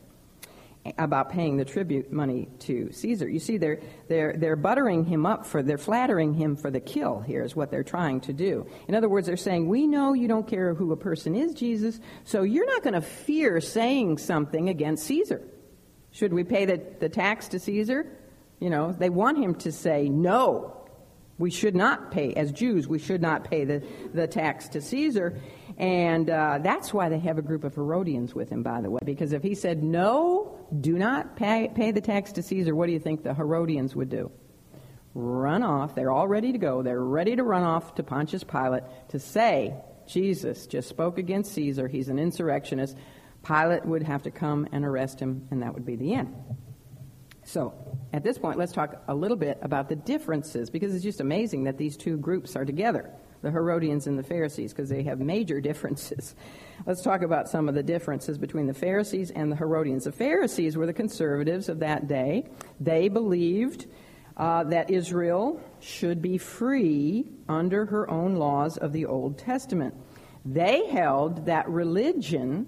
[0.97, 3.29] about paying the tribute money to Caesar.
[3.29, 7.21] You see, they're, they're, they're buttering him up for, they're flattering him for the kill
[7.21, 8.67] here, is what they're trying to do.
[8.89, 12.01] In other words, they're saying, We know you don't care who a person is, Jesus,
[12.25, 15.43] so you're not going to fear saying something against Caesar.
[16.13, 18.07] Should we pay the, the tax to Caesar?
[18.59, 20.81] You know, they want him to say, No,
[21.39, 23.83] we should not pay, as Jews, we should not pay the,
[24.15, 25.41] the tax to Caesar.
[25.81, 29.01] And uh, that's why they have a group of Herodians with him, by the way,
[29.03, 32.93] because if he said, no, do not pay, pay the tax to Caesar, what do
[32.93, 34.31] you think the Herodians would do?
[35.15, 35.95] Run off.
[35.95, 36.83] They're all ready to go.
[36.83, 39.75] They're ready to run off to Pontius Pilate to say,
[40.07, 41.89] Jesus just spoke against Caesar.
[41.89, 42.95] He's an insurrectionist.
[43.43, 46.37] Pilate would have to come and arrest him, and that would be the end.
[47.43, 47.73] So,
[48.13, 51.65] at this point, let's talk a little bit about the differences, because it's just amazing
[51.65, 53.11] that these two groups are together
[53.43, 56.35] the Herodians and the Pharisees because they have major differences.
[56.87, 60.05] Let's talk about some of the differences between the Pharisees and the Herodians.
[60.05, 62.47] The Pharisees were the conservatives of that day.
[62.81, 63.87] They believed
[64.37, 69.95] uh, that Israel should be free under her own laws of the Old Testament.
[70.45, 72.67] They held that religion,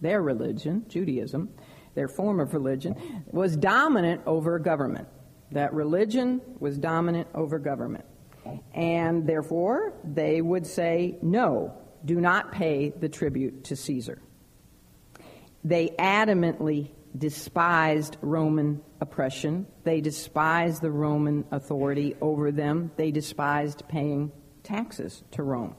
[0.00, 1.50] their religion, Judaism,
[1.94, 5.08] their form of religion, was dominant over government.
[5.52, 8.04] That religion was dominant over government.
[8.74, 14.20] And therefore, they would say, no, do not pay the tribute to Caesar.
[15.64, 19.66] They adamantly despised Roman oppression.
[19.84, 22.92] They despised the Roman authority over them.
[22.96, 24.32] They despised paying
[24.62, 25.74] taxes to Rome.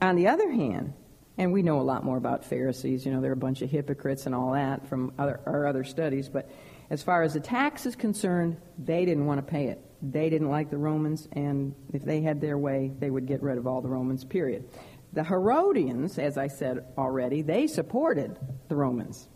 [0.00, 0.94] On the other hand,
[1.36, 4.26] and we know a lot more about Pharisees, you know, they're a bunch of hypocrites
[4.26, 6.50] and all that from other, our other studies, but
[6.90, 9.84] as far as the tax is concerned, they didn't want to pay it.
[10.02, 13.58] They didn't like the Romans, and if they had their way, they would get rid
[13.58, 14.68] of all the Romans, period.
[15.12, 19.28] The Herodians, as I said already, they supported the Romans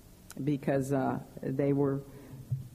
[0.42, 2.02] because uh, they were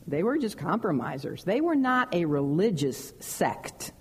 [0.07, 1.43] they were just compromisers.
[1.43, 3.91] They were not a religious sect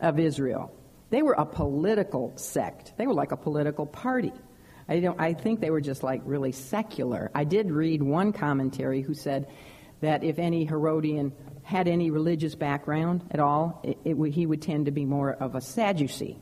[0.00, 0.74] of Israel.
[1.10, 2.94] They were a political sect.
[2.96, 4.32] They were like a political party.
[4.88, 7.30] I, don't, I think they were just like really secular.
[7.34, 9.48] I did read one commentary who said
[10.00, 11.32] that if any Herodian
[11.70, 15.54] had any religious background at all, it, it, he would tend to be more of
[15.54, 16.36] a Sadducee.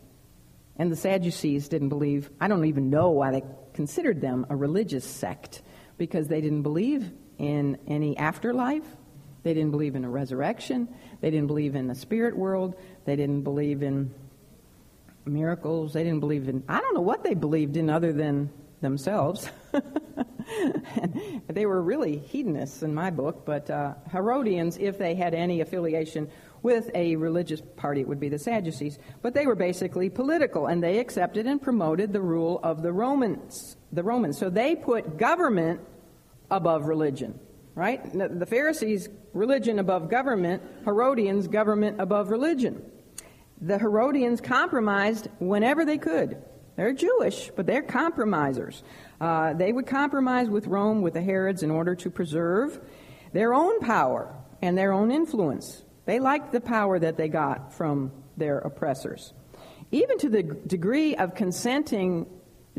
[0.77, 3.43] And the Sadducees didn't believe, I don't even know why they
[3.75, 5.61] considered them a religious sect,
[5.99, 8.87] because they didn't believe in any afterlife.
[9.43, 10.89] They didn't believe in a resurrection.
[11.21, 12.75] They didn't believe in the spirit world.
[13.05, 14.15] They didn't believe in
[15.27, 15.93] miracles.
[15.93, 19.51] They didn't believe in, I don't know what they believed in other than themselves.
[21.49, 26.31] they were really hedonists in my book, but uh, Herodians, if they had any affiliation
[26.63, 28.99] with a religious party, it would be the Sadducees.
[29.23, 33.77] But they were basically political, and they accepted and promoted the rule of the Romans.
[33.93, 34.39] The Romans.
[34.39, 35.81] So they put government
[36.51, 37.39] above religion,
[37.75, 38.01] right?
[38.13, 40.63] The Pharisees, religion above government.
[40.85, 42.83] Herodians, government above religion.
[43.61, 46.43] The Herodians compromised whenever they could.
[46.79, 48.85] They're Jewish, but they're compromisers.
[49.21, 52.81] Uh, they would compromise with Rome, with the Herods, in order to preserve
[53.33, 55.83] their own power and their own influence.
[56.07, 59.33] They liked the power that they got from their oppressors.
[59.91, 62.27] Even to the degree of consenting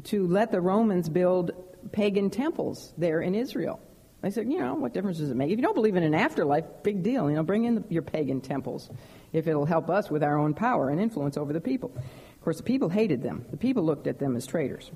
[0.06, 1.52] to let the Romans build
[1.92, 3.82] pagan temples there in Israel.
[4.22, 5.52] They said, you know, what difference does it make?
[5.52, 7.30] If you don't believe in an afterlife, big deal.
[7.30, 8.90] You know, bring in the, your pagan temples
[9.34, 11.92] if it'll help us with our own power and influence over the people.
[12.40, 13.46] Of course, the people hated them.
[13.52, 14.90] The people looked at them as traitors.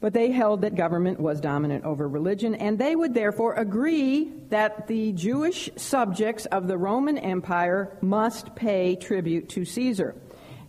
[0.00, 4.86] But they held that government was dominant over religion, and they would therefore agree that
[4.86, 10.14] the Jewish subjects of the Roman Empire must pay tribute to Caesar.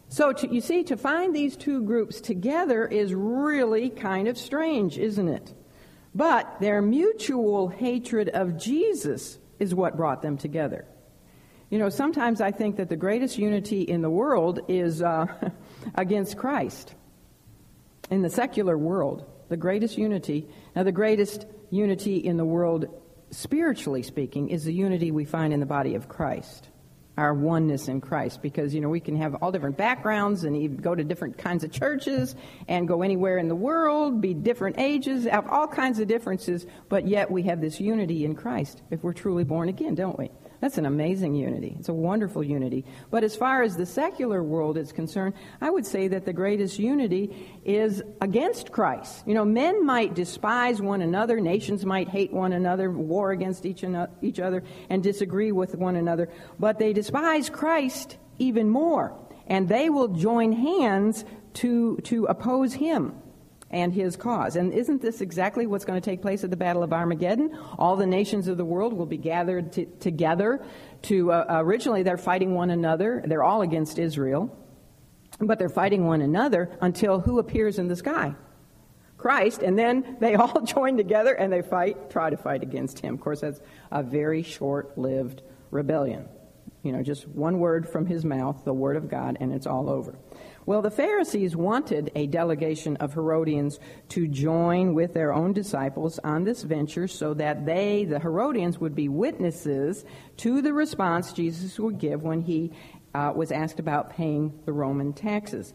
[0.07, 4.97] So, to, you see, to find these two groups together is really kind of strange,
[4.97, 5.53] isn't it?
[6.15, 10.85] But their mutual hatred of Jesus is what brought them together.
[11.71, 15.25] You know, sometimes I think that the greatest unity in the world is uh,
[15.95, 16.93] against Christ.
[18.09, 22.87] In the secular world, the greatest unity, now the greatest unity in the world,
[23.31, 26.67] spiritually speaking, is the unity we find in the body of Christ
[27.17, 30.95] our oneness in Christ because you know we can have all different backgrounds and go
[30.95, 32.35] to different kinds of churches
[32.69, 37.07] and go anywhere in the world be different ages have all kinds of differences but
[37.07, 40.31] yet we have this unity in Christ if we're truly born again don't we
[40.61, 41.75] that's an amazing unity.
[41.79, 42.85] It's a wonderful unity.
[43.09, 46.77] But as far as the secular world is concerned, I would say that the greatest
[46.77, 49.23] unity is against Christ.
[49.25, 53.83] You know, men might despise one another, nations might hate one another, war against each,
[54.21, 59.19] each other, and disagree with one another, but they despise Christ even more.
[59.47, 63.19] And they will join hands to, to oppose him
[63.71, 64.55] and his cause.
[64.55, 67.57] And isn't this exactly what's going to take place at the Battle of Armageddon?
[67.79, 70.63] All the nations of the world will be gathered t- together
[71.03, 73.23] to, uh, originally, they're fighting one another.
[73.25, 74.55] They're all against Israel,
[75.39, 78.35] but they're fighting one another until who appears in the sky?
[79.17, 83.13] Christ, and then they all join together and they fight, try to fight against him.
[83.13, 86.27] Of course, that's a very short lived rebellion.
[86.83, 89.89] You know, just one word from his mouth, the word of God, and it's all
[89.89, 90.15] over.
[90.65, 96.43] Well, the Pharisees wanted a delegation of Herodians to join with their own disciples on
[96.43, 100.05] this venture so that they, the Herodians, would be witnesses
[100.37, 102.71] to the response Jesus would give when he
[103.15, 105.73] uh, was asked about paying the Roman taxes.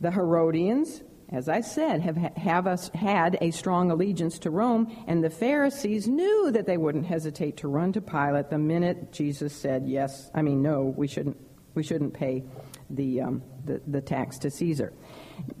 [0.00, 5.22] The Herodians, as I said, have, have us, had a strong allegiance to Rome, and
[5.22, 9.86] the Pharisees knew that they wouldn't hesitate to run to Pilate the minute Jesus said,
[9.86, 11.36] yes, I mean, no, we shouldn't,
[11.74, 12.44] we shouldn't pay
[12.90, 14.92] the, um, the, the tax to Caesar.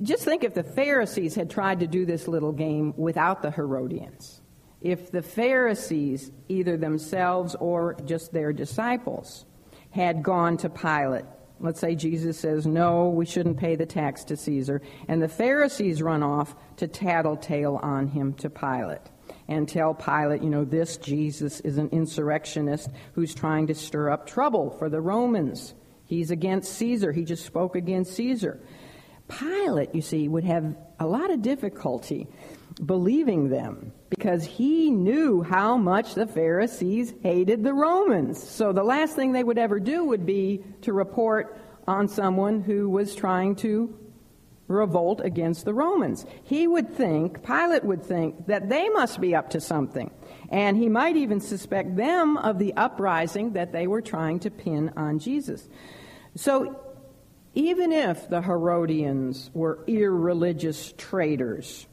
[0.02, 4.40] Just think if the Pharisees had tried to do this little game without the Herodians.
[4.80, 9.44] If the Pharisees, either themselves or just their disciples,
[9.90, 11.24] had gone to Pilate,
[11.60, 16.02] let's say Jesus says, No, we shouldn't pay the tax to Caesar, and the Pharisees
[16.02, 19.00] run off to tattletale on him to Pilate.
[19.48, 24.26] and tell Pilate, you know, this Jesus is an insurrectionist who's trying to stir up
[24.26, 25.74] trouble for the Romans.
[26.06, 27.12] He's against Caesar.
[27.12, 28.60] He just spoke against Caesar.
[29.28, 32.28] Pilate, you see, would have a lot of difficulty
[32.84, 38.42] believing them because he knew how much the Pharisees hated the Romans.
[38.42, 42.88] So the last thing they would ever do would be to report on someone who
[42.88, 43.98] was trying to
[44.68, 46.26] revolt against the Romans.
[46.42, 50.10] He would think, Pilate would think, that they must be up to something.
[50.48, 54.92] And he might even suspect them of the uprising that they were trying to pin
[54.96, 55.68] on Jesus.
[56.34, 56.80] So
[57.54, 61.86] even if the Herodians were irreligious traitors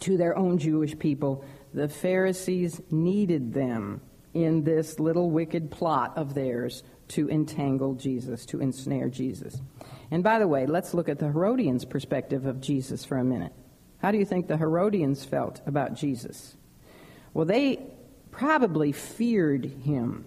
[0.00, 4.00] to their own Jewish people, the Pharisees needed them
[4.34, 9.60] in this little wicked plot of theirs to entangle Jesus, to ensnare Jesus.
[10.10, 13.52] And by the way, let's look at the Herodians' perspective of Jesus for a minute.
[13.98, 16.56] How do you think the Herodians felt about Jesus?
[17.34, 17.82] Well, they
[18.30, 20.26] probably feared him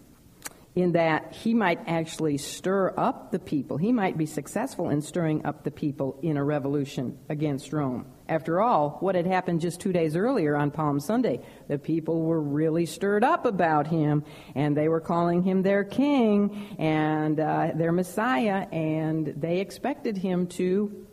[0.75, 3.77] in that he might actually stir up the people.
[3.77, 8.05] He might be successful in stirring up the people in a revolution against Rome.
[8.29, 11.41] After all, what had happened just two days earlier on Palm Sunday?
[11.67, 16.75] The people were really stirred up about him, and they were calling him their king
[16.77, 21.07] and uh, their Messiah, and they expected him to,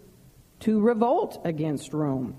[0.61, 2.37] to revolt against Rome.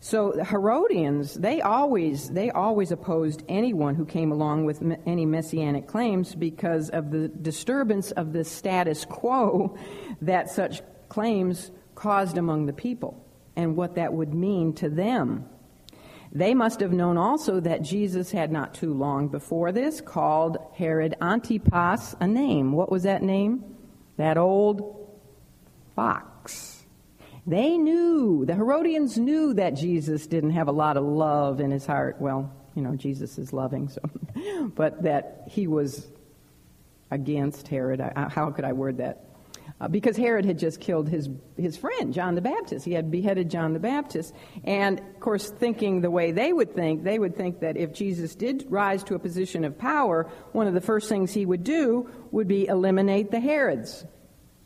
[0.00, 5.24] So the Herodians, they always, they always opposed anyone who came along with me- any
[5.24, 9.78] messianic claims because of the disturbance of the status quo
[10.20, 13.18] that such claims caused among the people
[13.56, 15.46] and what that would mean to them.
[16.34, 21.14] They must have known also that Jesus had not too long before this called Herod
[21.20, 22.72] Antipas a name.
[22.72, 23.64] What was that name?
[24.16, 25.10] That old
[25.94, 26.84] fox.
[27.46, 31.84] They knew, the Herodians knew that Jesus didn't have a lot of love in his
[31.84, 32.16] heart.
[32.18, 34.00] Well, you know, Jesus is loving, so,
[34.74, 36.06] but that he was
[37.10, 38.00] against Herod.
[38.00, 39.26] How could I word that?
[39.80, 42.84] Uh, because Herod had just killed his, his friend, John the Baptist.
[42.84, 44.32] He had beheaded John the Baptist.
[44.62, 48.36] And, of course, thinking the way they would think, they would think that if Jesus
[48.36, 52.08] did rise to a position of power, one of the first things he would do
[52.30, 54.04] would be eliminate the Herods.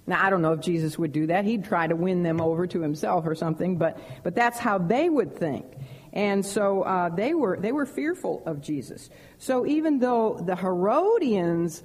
[0.07, 1.45] Now, I don't know if Jesus would do that.
[1.45, 5.09] He'd try to win them over to himself or something, but, but that's how they
[5.09, 5.65] would think.
[6.13, 9.11] And so uh, they, were, they were fearful of Jesus.
[9.39, 11.83] So even though the Herodians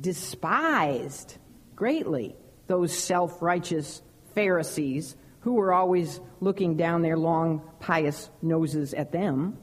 [0.00, 1.36] despised
[1.76, 2.36] greatly
[2.68, 4.00] those self righteous
[4.34, 9.58] Pharisees who were always looking down their long, pious noses at them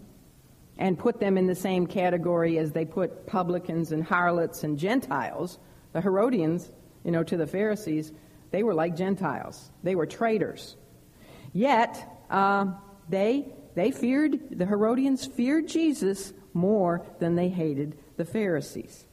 [0.78, 5.58] and put them in the same category as they put publicans and harlots and Gentiles,
[5.94, 6.70] the Herodians
[7.06, 8.12] you know, to the Pharisees,
[8.52, 9.72] they were like Gentiles.
[9.84, 10.76] They were traitors.
[11.54, 12.66] Yet, uh,
[13.08, 19.06] they, they feared, the Herodians feared Jesus more than they hated the Pharisees.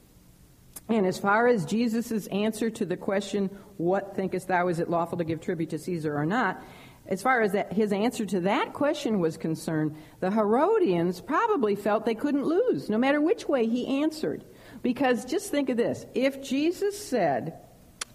[0.93, 5.17] And as far as Jesus' answer to the question, What thinkest thou, is it lawful
[5.17, 6.63] to give tribute to Caesar or not?
[7.07, 12.05] As far as that, his answer to that question was concerned, the Herodians probably felt
[12.05, 14.45] they couldn't lose, no matter which way he answered.
[14.83, 17.55] Because just think of this if Jesus said,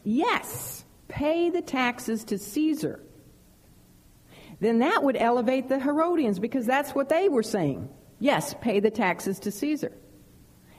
[0.04, 3.02] yes, pay the taxes to Caesar,
[4.60, 7.90] then that would elevate the Herodians because that's what they were saying.
[8.20, 9.92] Yes, pay the taxes to Caesar.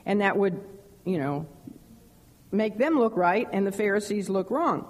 [0.05, 0.61] And that would,
[1.05, 1.45] you know,
[2.51, 4.87] make them look right and the Pharisees look wrong.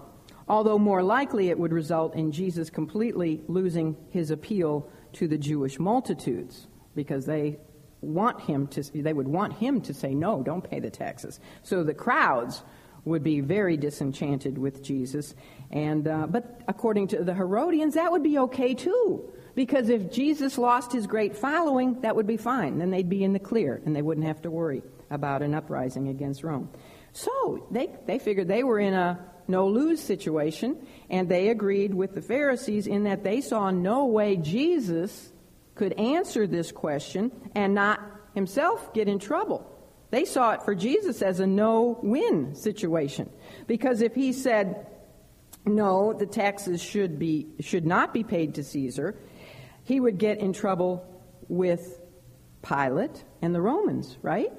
[0.47, 5.79] Although more likely it would result in Jesus completely losing his appeal to the Jewish
[5.79, 7.59] multitudes because they
[8.01, 11.39] want him to they would want him to say no, don't pay the taxes.
[11.63, 12.63] So the crowds
[13.05, 15.35] would be very disenchanted with Jesus.
[15.71, 19.31] And, uh, but according to the Herodians, that would be okay too.
[19.55, 22.77] Because if Jesus lost his great following, that would be fine.
[22.77, 26.07] Then they'd be in the clear and they wouldn't have to worry about an uprising
[26.07, 26.69] against Rome.
[27.19, 32.15] So they, they figured they were in a no lose situation, and they agreed with
[32.15, 35.33] the Pharisees in that they saw no way Jesus
[35.75, 37.99] could answer this question and not
[38.35, 39.69] himself get in trouble.
[40.11, 43.29] They saw it for Jesus as a no win situation.
[43.67, 44.87] Because if he said,
[45.65, 49.19] no, the taxes should, be, should not be paid to Caesar,
[49.83, 51.05] he would get in trouble
[51.49, 51.99] with
[52.61, 54.53] Pilate and the Romans, right?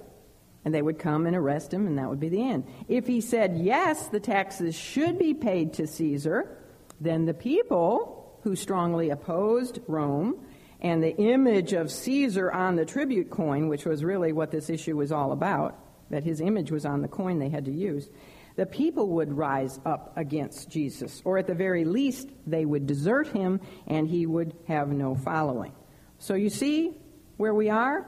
[0.65, 2.65] And they would come and arrest him, and that would be the end.
[2.87, 6.59] If he said, yes, the taxes should be paid to Caesar,
[7.01, 10.45] then the people who strongly opposed Rome
[10.81, 14.97] and the image of Caesar on the tribute coin, which was really what this issue
[14.97, 15.79] was all about,
[16.11, 18.09] that his image was on the coin they had to use,
[18.57, 23.29] the people would rise up against Jesus, or at the very least, they would desert
[23.29, 25.73] him and he would have no following.
[26.19, 26.99] So you see,
[27.37, 28.07] where we are?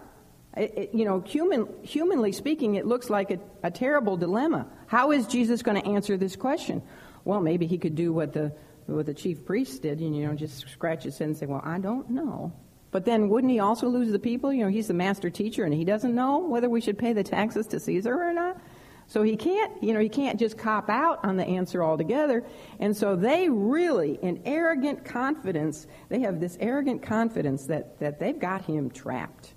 [0.56, 4.66] It, it, you know, human, humanly speaking, it looks like a, a terrible dilemma.
[4.86, 6.82] How is Jesus going to answer this question?
[7.24, 8.52] Well, maybe he could do what the
[8.86, 11.62] what the chief priest did, and you know, just scratch his head and say, "Well,
[11.64, 12.52] I don't know."
[12.90, 14.52] But then, wouldn't he also lose the people?
[14.52, 17.22] You know, he's the master teacher, and he doesn't know whether we should pay the
[17.22, 18.60] taxes to Caesar or not.
[19.06, 22.44] So he can't, you know, he can't just cop out on the answer altogether.
[22.78, 28.38] And so they really, in arrogant confidence, they have this arrogant confidence that, that they've
[28.38, 29.54] got him trapped.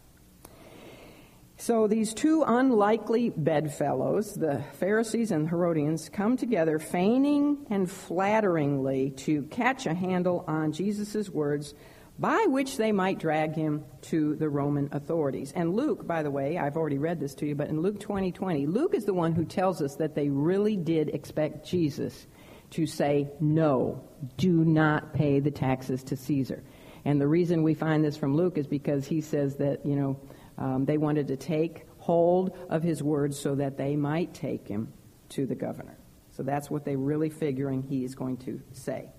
[1.66, 9.41] So these two unlikely bedfellows, the Pharisees and Herodians, come together feigning and flatteringly to
[9.49, 11.74] catch a handle on Jesus' words
[12.20, 15.53] by which they might drag him to the Roman authorities.
[15.55, 18.32] And Luke, by the way, I've already read this to you, but in Luke 20
[18.32, 22.28] 20, Luke is the one who tells us that they really did expect Jesus
[22.70, 24.07] to say, No,
[24.38, 26.63] do not pay the taxes to Caesar.
[27.05, 30.20] And the reason we find this from Luke is because he says that, you know,
[30.58, 34.93] um, they wanted to take hold of his words so that they might take him
[35.30, 35.97] to the governor.
[36.32, 39.10] So that's what they're really figuring he is going to say.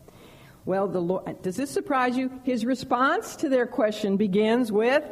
[0.64, 2.30] Well, the Lord, does this surprise you?
[2.43, 5.05] His response to their question begins with,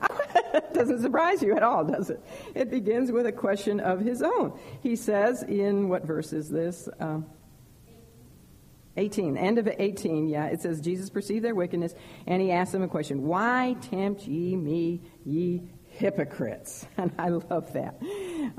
[0.72, 2.20] doesn't surprise you at all, does it?
[2.54, 4.58] It begins with a question of his own.
[4.82, 6.88] He says in, what verse is this?
[7.00, 7.26] Um,
[8.96, 10.46] 18, end of 18, yeah.
[10.46, 11.94] It says, Jesus perceived their wickedness,
[12.26, 16.86] and he asked them a question Why tempt ye me, ye hypocrites?
[16.96, 18.00] And I love that.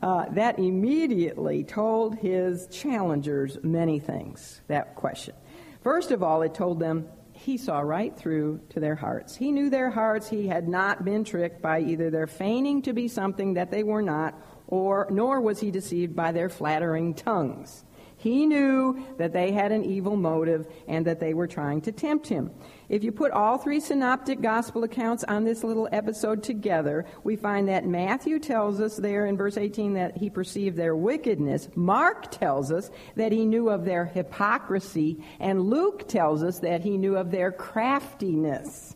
[0.01, 5.35] Uh, that immediately told his challengers many things, that question.
[5.81, 9.35] First of all, it told them he saw right through to their hearts.
[9.35, 10.27] He knew their hearts.
[10.27, 14.01] He had not been tricked by either their feigning to be something that they were
[14.01, 14.33] not,
[14.67, 17.84] or nor was he deceived by their flattering tongues.
[18.25, 22.25] He knew that they had an evil motive and that they were trying to tempt
[22.25, 22.49] him.
[22.89, 27.69] If you put all three synoptic gospel accounts on this little episode together, we find
[27.69, 31.69] that Matthew tells us there in verse 18 that he perceived their wickedness.
[31.75, 35.23] Mark tells us that he knew of their hypocrisy.
[35.39, 38.95] And Luke tells us that he knew of their craftiness.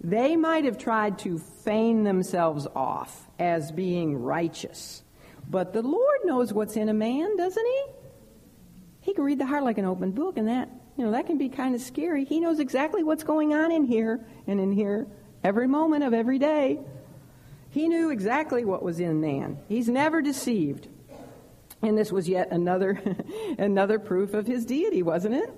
[0.00, 5.02] They might have tried to feign themselves off as being righteous.
[5.46, 8.01] But the Lord knows what's in a man, doesn't he?
[9.02, 11.36] He can read the heart like an open book, and that, you know, that can
[11.36, 12.24] be kind of scary.
[12.24, 15.06] He knows exactly what's going on in here and in here
[15.44, 16.78] every moment of every day.
[17.70, 19.58] He knew exactly what was in man.
[19.68, 20.88] He's never deceived.
[21.82, 23.02] And this was yet another
[23.58, 25.52] another proof of his deity, wasn't it?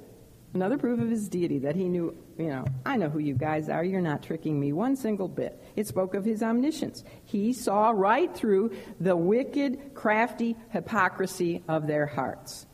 [0.54, 3.68] Another proof of his deity that he knew, you know, I know who you guys
[3.68, 3.84] are.
[3.84, 5.60] You're not tricking me one single bit.
[5.74, 7.02] It spoke of his omniscience.
[7.24, 8.70] He saw right through
[9.00, 12.66] the wicked, crafty hypocrisy of their hearts.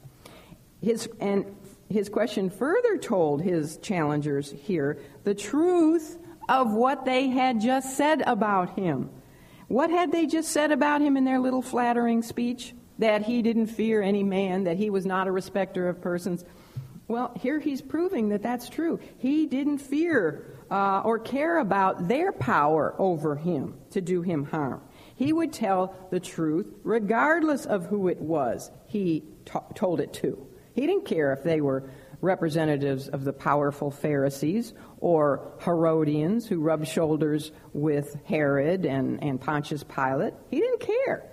[0.82, 1.44] His, and
[1.88, 6.18] his question further told his challengers here the truth
[6.48, 9.10] of what they had just said about him.
[9.68, 12.74] What had they just said about him in their little flattering speech?
[12.98, 16.44] That he didn't fear any man, that he was not a respecter of persons.
[17.08, 19.00] Well, here he's proving that that's true.
[19.18, 24.82] He didn't fear uh, or care about their power over him to do him harm.
[25.16, 30.46] He would tell the truth regardless of who it was he t- told it to.
[30.74, 31.90] He didn't care if they were
[32.20, 39.84] representatives of the powerful Pharisees or Herodians who rubbed shoulders with Herod and, and Pontius
[39.84, 40.34] Pilate.
[40.50, 41.30] He didn't care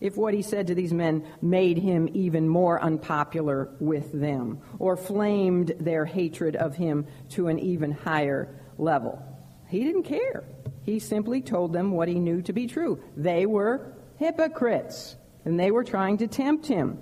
[0.00, 4.96] if what he said to these men made him even more unpopular with them or
[4.96, 8.48] flamed their hatred of him to an even higher
[8.78, 9.22] level.
[9.68, 10.44] He didn't care.
[10.84, 13.00] He simply told them what he knew to be true.
[13.16, 16.98] They were hypocrites, and they were trying to tempt him.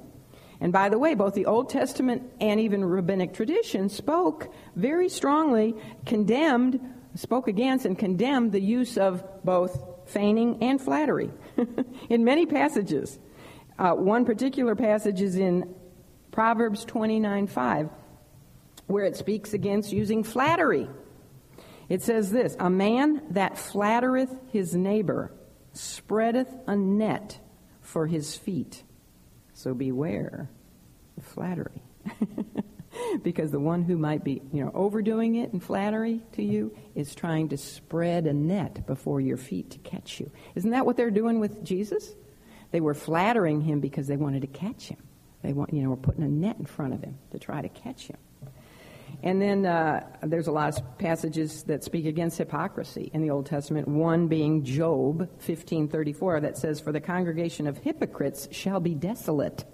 [0.60, 5.74] And by the way, both the Old Testament and even rabbinic tradition spoke very strongly,
[6.04, 6.80] condemned,
[7.14, 11.30] spoke against, and condemned the use of both feigning and flattery
[12.10, 13.18] in many passages.
[13.78, 15.74] Uh, one particular passage is in
[16.30, 17.88] Proverbs 29 5,
[18.86, 20.88] where it speaks against using flattery.
[21.88, 25.32] It says this A man that flattereth his neighbor
[25.72, 27.38] spreadeth a net
[27.80, 28.82] for his feet.
[29.60, 30.48] So beware
[31.18, 31.82] of flattery.
[33.22, 37.14] because the one who might be, you know, overdoing it in flattery to you is
[37.14, 40.30] trying to spread a net before your feet to catch you.
[40.54, 42.14] Isn't that what they're doing with Jesus?
[42.70, 45.02] They were flattering him because they wanted to catch him.
[45.42, 47.68] They want, you know, were putting a net in front of him to try to
[47.68, 48.16] catch him.
[49.22, 53.46] And then uh, there's a lot of passages that speak against hypocrisy in the Old
[53.46, 53.86] Testament.
[53.86, 59.64] One being Job 15:34 that says, "For the congregation of hypocrites shall be desolate."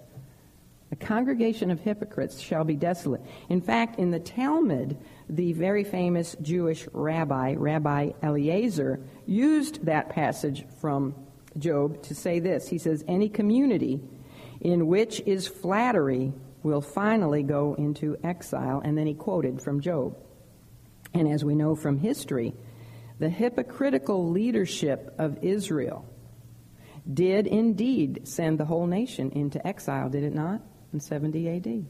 [0.89, 3.21] The congregation of hypocrites shall be desolate.
[3.49, 4.97] In fact, in the Talmud,
[5.29, 11.13] the very famous Jewish rabbi, Rabbi Eliezer, used that passage from
[11.57, 12.69] Job to say this.
[12.69, 14.01] He says, Any community
[14.61, 16.33] in which is flattery
[16.63, 18.81] will finally go into exile.
[18.83, 20.17] And then he quoted from Job.
[21.13, 22.53] And as we know from history,
[23.19, 26.05] the hypocritical leadership of Israel
[27.11, 30.61] did indeed send the whole nation into exile, did it not?
[30.93, 31.85] In 70 AD.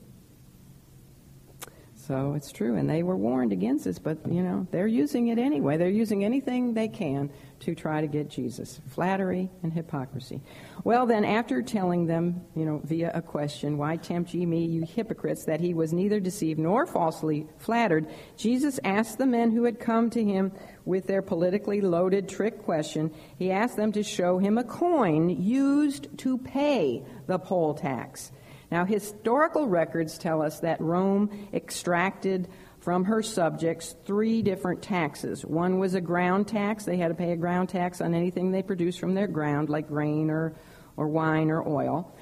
[2.07, 5.37] So it's true, and they were warned against this, but you know they're using it
[5.37, 5.75] anyway.
[5.75, 7.29] They're using anything they can
[7.59, 8.79] to try to get Jesus.
[8.87, 10.41] Flattery and hypocrisy.
[10.85, 14.83] Well, then, after telling them, you know, via a question, "Why tempt ye me, you
[14.83, 19.77] hypocrites?" that he was neither deceived nor falsely flattered, Jesus asked the men who had
[19.77, 20.53] come to him
[20.85, 23.11] with their politically loaded trick question.
[23.37, 28.31] He asked them to show him a coin used to pay the poll tax.
[28.71, 32.49] Now, historical records tell us that Rome extracted
[32.79, 35.45] from her subjects three different taxes.
[35.45, 36.85] One was a ground tax.
[36.85, 39.87] They had to pay a ground tax on anything they produced from their ground, like
[39.87, 40.55] grain or,
[40.95, 42.13] or wine or oil.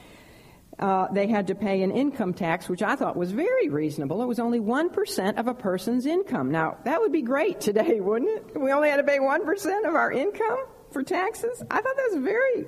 [0.78, 4.22] Uh, they had to pay an income tax, which I thought was very reasonable.
[4.22, 6.52] It was only 1% of a person's income.
[6.52, 8.60] Now, that would be great today, wouldn't it?
[8.60, 11.64] We only had to pay 1% of our income for taxes.
[11.72, 12.66] I thought that was very,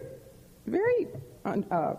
[0.65, 1.07] very
[1.45, 1.95] uh,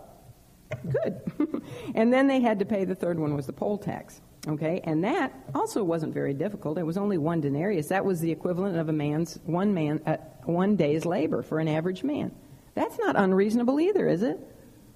[0.89, 1.21] Good.
[1.95, 4.21] and then they had to pay the third one was the poll tax.
[4.47, 6.77] Okay, and that also wasn't very difficult.
[6.77, 7.87] It was only one denarius.
[7.87, 11.67] That was the equivalent of a man's one man uh, one day's labor for an
[11.67, 12.31] average man.
[12.73, 14.39] That's not unreasonable either, is it?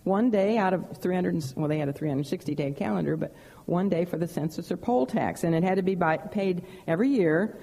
[0.03, 4.05] One day out of 300, well, they had a 360 day calendar, but one day
[4.05, 7.57] for the census or poll tax, and it had to be by, paid every year.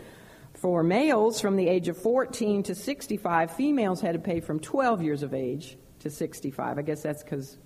[0.55, 5.03] For males from the age of 14 to 65, females had to pay from 12
[5.03, 6.79] years of age to 65.
[6.79, 7.57] I guess that's because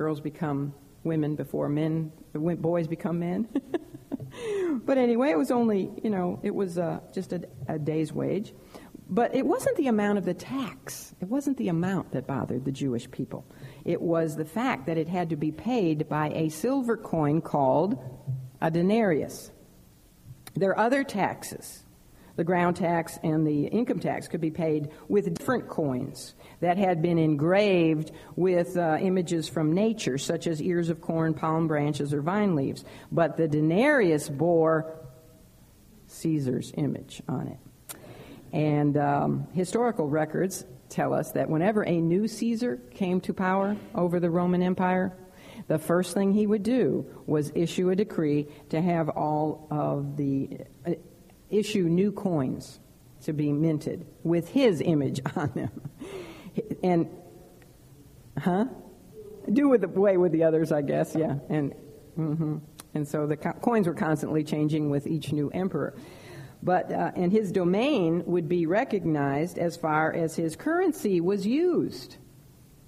[0.00, 0.72] girls become
[1.04, 3.46] women before men, boys become men.
[4.86, 8.54] but anyway, it was only, you know, it was uh, just a, a day's wage.
[9.10, 11.14] But it wasn't the amount of the tax.
[11.20, 13.44] It wasn't the amount that bothered the Jewish people.
[13.84, 17.98] It was the fact that it had to be paid by a silver coin called
[18.62, 19.50] a denarius.
[20.54, 21.84] There are other taxes.
[22.36, 27.02] The ground tax and the income tax could be paid with different coins that had
[27.02, 32.20] been engraved with uh, images from nature, such as ears of corn, palm branches, or
[32.20, 32.84] vine leaves.
[33.10, 34.94] But the denarius bore
[36.06, 37.96] Caesar's image on it.
[38.52, 44.20] And um, historical records tell us that whenever a new Caesar came to power over
[44.20, 45.16] the Roman Empire,
[45.68, 50.58] the first thing he would do was issue a decree to have all of the
[50.86, 50.92] uh,
[51.48, 52.80] issue new coins
[53.22, 55.70] to be minted with his image on them
[56.82, 57.08] and
[58.38, 58.66] huh?
[59.52, 61.14] Do with the way with the others, I guess.
[61.16, 61.74] Yeah, and
[62.18, 62.58] mm-hmm.
[62.94, 65.94] and so the co- coins were constantly changing with each new emperor.
[66.62, 72.16] But uh, and his domain would be recognized as far as his currency was used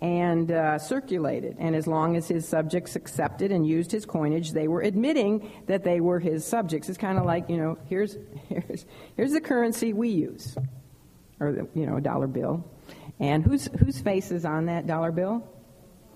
[0.02, 1.56] and uh, circulated.
[1.60, 5.84] And as long as his subjects accepted and used his coinage, they were admitting that
[5.84, 6.88] they were his subjects.
[6.88, 8.84] It's kind of like, you know, here's, here's,
[9.16, 10.56] here's the currency we use,
[11.38, 12.68] or, the, you know, a dollar bill.
[13.20, 15.48] And whose, whose face is on that dollar bill?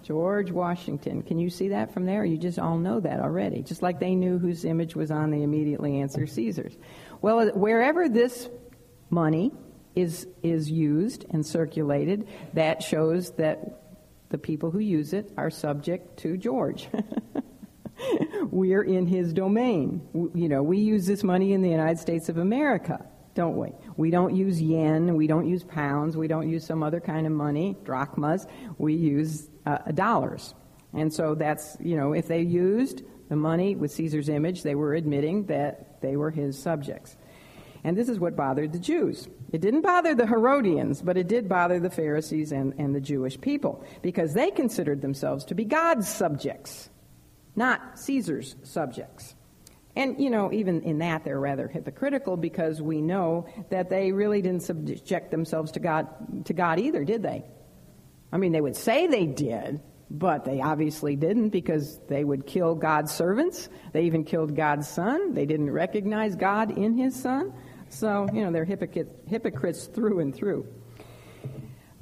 [0.07, 1.22] George Washington.
[1.22, 2.24] Can you see that from there?
[2.24, 3.62] You just all know that already.
[3.62, 6.76] Just like they knew whose image was on the immediately answer Caesar's.
[7.22, 8.49] Well, uh, wherever this
[9.11, 9.51] money
[9.97, 13.82] is, is used and circulated, that shows that
[14.28, 16.88] the people who use it are subject to George.
[18.53, 20.07] We're in his domain.
[20.34, 23.05] You know, we use this money in the United States of America
[23.36, 23.68] don't we?
[23.97, 27.32] We don't use yen, we don't use pounds, we don't use some other kind of
[27.32, 28.47] money, drachmas.
[28.78, 30.55] We use uh, dollars.
[30.92, 34.94] And so that's, you know, if they used the money with Caesar's image, they were
[34.94, 37.16] admitting that they were his subjects.
[37.84, 39.28] And this is what bothered the Jews.
[39.53, 43.40] It didn't bother the Herodians, but it did bother the Pharisees and, and the Jewish
[43.40, 46.90] people because they considered themselves to be God's subjects,
[47.55, 49.34] not Caesar's subjects.
[49.97, 54.42] And, you know, even in that, they're rather hypocritical because we know that they really
[54.42, 57.44] didn't subject themselves to God, to God either, did they?
[58.30, 59.80] I mean, they would say they did,
[60.11, 63.70] but they obviously didn't because they would kill God's servants.
[63.92, 65.32] They even killed God's son.
[65.32, 67.55] They didn't recognize God in his son.
[67.88, 70.66] So, you know, they're hypocrites hypocrites through and through.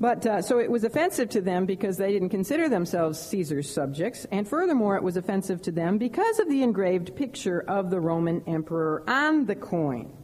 [0.04, 4.26] But uh, so it was offensive to them because they didn't consider themselves Caesar's subjects,
[4.30, 8.42] and furthermore, it was offensive to them because of the engraved picture of the Roman
[8.46, 10.14] emperor on the coin.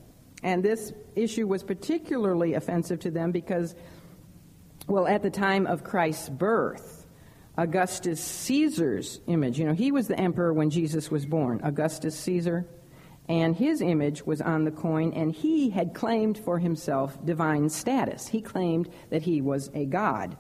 [0.43, 3.75] And this issue was particularly offensive to them because,
[4.87, 7.07] well, at the time of Christ's birth,
[7.57, 12.67] Augustus Caesar's image, you know, he was the emperor when Jesus was born, Augustus Caesar.
[13.31, 18.27] And his image was on the coin, and he had claimed for himself divine status.
[18.27, 20.37] He claimed that he was a god.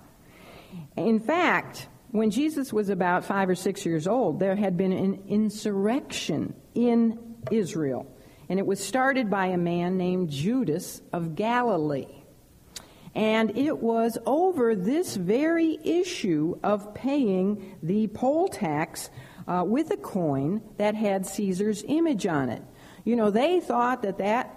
[0.96, 5.22] In fact, when Jesus was about five or six years old, there had been an
[5.28, 7.16] insurrection in
[7.52, 8.12] Israel,
[8.48, 12.24] and it was started by a man named Judas of Galilee.
[13.14, 19.10] And it was over this very issue of paying the poll tax
[19.46, 22.64] uh, with a coin that had Caesar's image on it.
[23.04, 24.56] You know, they thought that that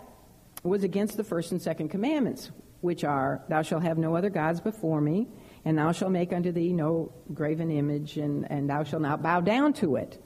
[0.63, 4.61] was against the first and second commandments, which are, Thou shalt have no other gods
[4.61, 5.27] before me,
[5.65, 9.41] and thou shalt make unto thee no graven image, and, and thou shalt not bow
[9.41, 10.21] down to it.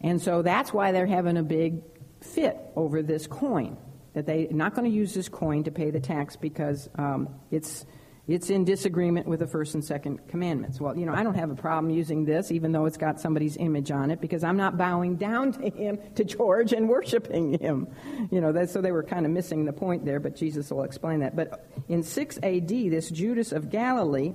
[0.00, 1.82] And so that's why they're having a big
[2.20, 3.76] fit over this coin.
[4.14, 7.84] That they're not going to use this coin to pay the tax because um, it's
[8.28, 10.80] it's in disagreement with the first and second commandments.
[10.80, 13.56] Well, you know, I don't have a problem using this, even though it's got somebody's
[13.56, 17.86] image on it, because I'm not bowing down to him, to George, and worshiping him.
[18.30, 20.82] You know, that, so they were kind of missing the point there, but Jesus will
[20.82, 21.36] explain that.
[21.36, 24.34] But in 6 AD, this Judas of Galilee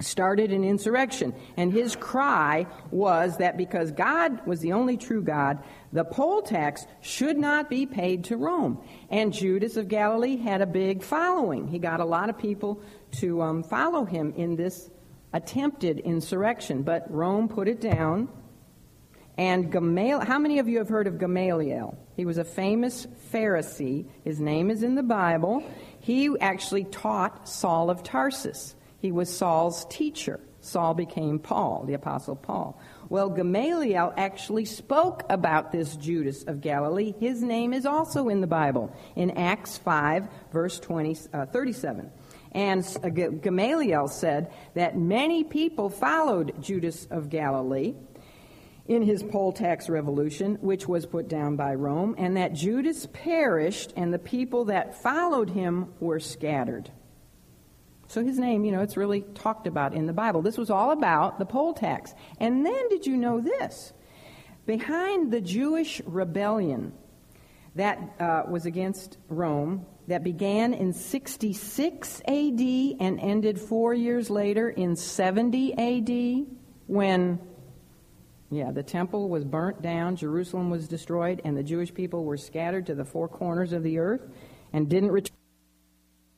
[0.00, 1.34] started an insurrection.
[1.56, 5.58] And his cry was that because God was the only true God,
[5.92, 8.82] the poll tax should not be paid to Rome.
[9.10, 11.68] And Judas of Galilee had a big following.
[11.68, 12.82] He got a lot of people
[13.12, 14.90] to um, follow him in this
[15.32, 16.82] attempted insurrection.
[16.82, 18.28] But Rome put it down.
[19.36, 21.96] And Gamaliel, how many of you have heard of Gamaliel?
[22.14, 24.06] He was a famous Pharisee.
[24.22, 25.64] His name is in the Bible.
[26.00, 28.74] He actually taught Saul of Tarsus.
[29.00, 30.40] He was Saul's teacher.
[30.60, 32.78] Saul became Paul, the Apostle Paul.
[33.08, 37.14] Well, Gamaliel actually spoke about this Judas of Galilee.
[37.18, 42.10] His name is also in the Bible in Acts 5, verse 20, uh, 37.
[42.52, 47.94] And uh, Gamaliel said that many people followed Judas of Galilee
[48.86, 53.92] in his poll tax revolution, which was put down by Rome, and that Judas perished
[53.96, 56.90] and the people that followed him were scattered.
[58.10, 60.42] So his name, you know, it's really talked about in the Bible.
[60.42, 62.12] This was all about the poll tax.
[62.40, 63.92] And then did you know this?
[64.66, 66.92] Behind the Jewish rebellion
[67.76, 72.60] that uh, was against Rome, that began in 66 AD
[72.98, 76.46] and ended four years later in 70 AD,
[76.88, 77.38] when,
[78.50, 82.86] yeah, the temple was burnt down, Jerusalem was destroyed, and the Jewish people were scattered
[82.86, 84.22] to the four corners of the earth
[84.72, 85.36] and didn't return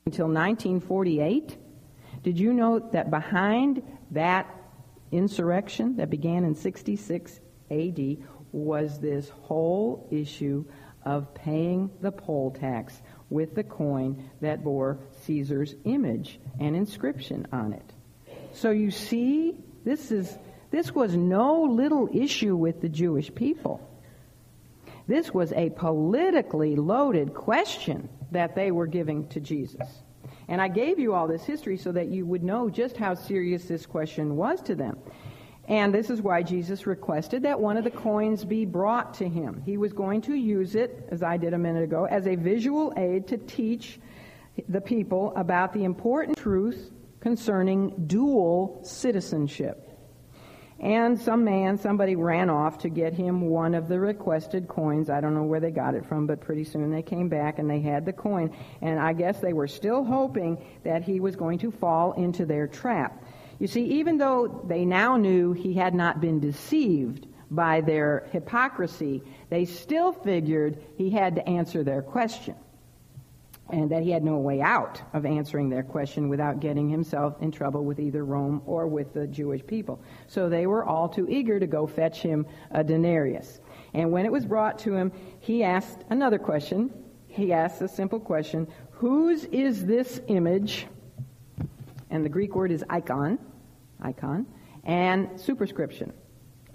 [0.05, 1.57] until 1948.
[2.23, 4.49] Did you know that behind that
[5.11, 8.17] insurrection that began in 66 AD
[8.51, 10.65] was this whole issue
[11.05, 17.73] of paying the poll tax with the coin that bore Caesar's image and inscription on
[17.73, 17.93] it.
[18.53, 20.37] So you see, this is
[20.71, 23.87] this was no little issue with the Jewish people.
[25.07, 30.02] This was a politically loaded question that they were giving to Jesus.
[30.47, 33.65] And I gave you all this history so that you would know just how serious
[33.65, 34.97] this question was to them.
[35.67, 39.61] And this is why Jesus requested that one of the coins be brought to him.
[39.65, 42.93] He was going to use it, as I did a minute ago, as a visual
[42.97, 43.99] aid to teach
[44.67, 46.91] the people about the important truth
[47.21, 49.92] concerning dual citizenship.
[50.83, 55.09] And some man, somebody ran off to get him one of the requested coins.
[55.09, 57.69] I don't know where they got it from, but pretty soon they came back and
[57.69, 58.53] they had the coin.
[58.81, 62.67] And I guess they were still hoping that he was going to fall into their
[62.67, 63.23] trap.
[63.59, 69.23] You see, even though they now knew he had not been deceived by their hypocrisy,
[69.49, 72.55] they still figured he had to answer their question
[73.69, 77.51] and that he had no way out of answering their question without getting himself in
[77.51, 80.01] trouble with either Rome or with the Jewish people.
[80.27, 83.61] So they were all too eager to go fetch him a denarius.
[83.93, 86.91] And when it was brought to him, he asked another question.
[87.27, 90.87] He asked a simple question Whose is this image?
[92.09, 93.39] And the Greek word is icon,
[94.01, 94.45] icon,
[94.83, 96.13] and superscription,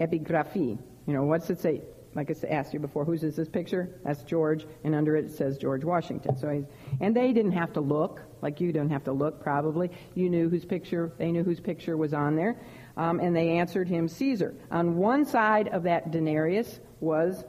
[0.01, 0.78] epigraphy.
[1.07, 1.82] You know, what's it say?
[2.15, 4.01] Like I asked you before, whose is this picture?
[4.05, 6.37] That's George, and under it it says George Washington.
[6.37, 6.65] So he's,
[7.01, 9.91] and they didn't have to look, like you don't have to look probably.
[10.15, 12.57] You knew whose picture, they knew whose picture was on there,
[12.97, 14.55] um, and they answered him Caesar.
[14.71, 17.45] On one side of that denarius was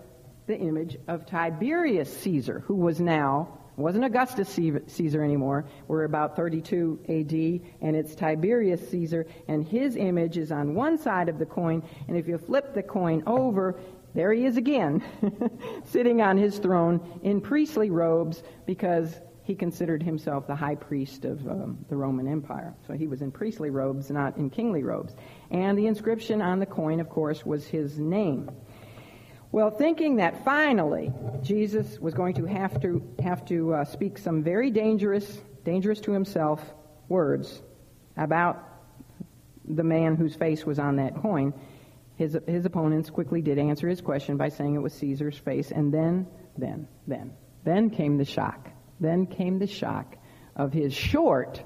[0.47, 4.49] the image of Tiberius Caesar, who was now wasn't Augustus
[4.87, 5.65] Caesar anymore.
[5.87, 11.29] We're about 32 AD, and it's Tiberius Caesar, and his image is on one side
[11.29, 11.81] of the coin.
[12.09, 13.79] And if you flip the coin over,
[14.13, 15.03] there he is again,
[15.85, 21.45] sitting on his throne in priestly robes because he considered himself the high priest of
[21.47, 22.75] um, the Roman Empire.
[22.85, 25.15] So he was in priestly robes, not in kingly robes.
[25.49, 28.51] And the inscription on the coin, of course, was his name.
[29.51, 34.43] Well, thinking that finally Jesus was going to have to have to uh, speak some
[34.43, 36.61] very dangerous, dangerous to himself
[37.07, 37.63] words
[38.15, 38.63] about
[39.67, 41.53] the man whose face was on that coin,
[42.19, 45.91] his his opponents quickly did answer his question by saying it was Caesar's face, and
[45.91, 48.69] then, then, then, then came the shock.
[48.99, 50.17] Then came the shock
[50.53, 51.63] of his short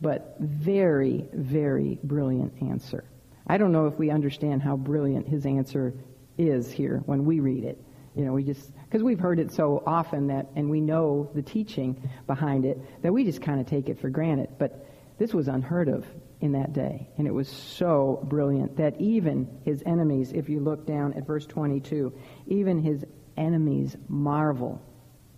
[0.00, 3.04] but very, very brilliant answer.
[3.48, 5.94] I don't know if we understand how brilliant his answer
[6.38, 7.82] is here when we read it.
[8.14, 11.42] You know, we just, because we've heard it so often that, and we know the
[11.42, 14.50] teaching behind it, that we just kind of take it for granted.
[14.58, 14.86] But
[15.18, 16.06] this was unheard of
[16.46, 17.08] in that day.
[17.18, 21.44] And it was so brilliant that even his enemies, if you look down at verse
[21.44, 22.12] 22,
[22.46, 23.04] even his
[23.36, 24.80] enemies marvel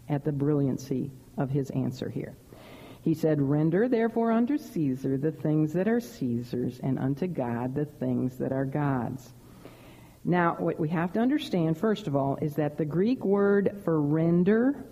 [0.09, 2.37] at the brilliancy of his answer here.
[3.03, 7.85] He said, Render therefore unto Caesar the things that are Caesar's, and unto God the
[7.87, 9.33] things that are God's.
[10.25, 14.01] Now, what we have to understand, first of all, is that the Greek word for
[14.01, 14.85] render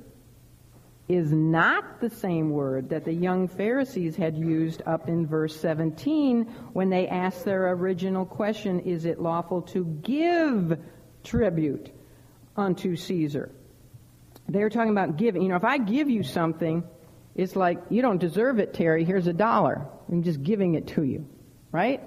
[1.08, 6.44] is not the same word that the young Pharisees had used up in verse 17
[6.72, 10.78] when they asked their original question, Is it lawful to give
[11.22, 11.90] tribute
[12.56, 13.50] unto Caesar?
[14.48, 15.42] They're talking about giving.
[15.42, 16.82] You know, if I give you something,
[17.34, 19.04] it's like, you don't deserve it, Terry.
[19.04, 19.86] Here's a dollar.
[20.10, 21.26] I'm just giving it to you.
[21.70, 22.00] Right?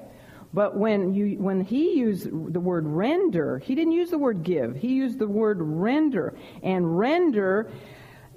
[0.52, 4.76] But when you when he used the word render, he didn't use the word give.
[4.76, 6.34] He used the word render.
[6.64, 7.70] And render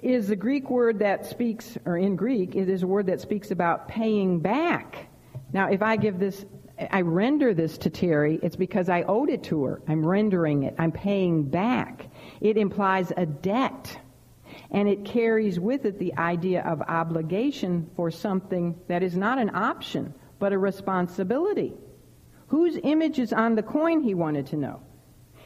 [0.03, 3.50] is the Greek word that speaks or in Greek, it is a word that speaks
[3.50, 5.07] about paying back.
[5.53, 6.44] Now, if I give this
[6.90, 9.82] I render this to Terry, it's because I owed it to her.
[9.86, 10.74] I'm rendering it.
[10.78, 12.09] I'm paying back.
[12.40, 13.98] It implies a debt
[14.70, 19.55] and it carries with it the idea of obligation for something that is not an
[19.55, 21.74] option, but a responsibility.
[22.48, 24.80] Whose image is on the coin, he wanted to know.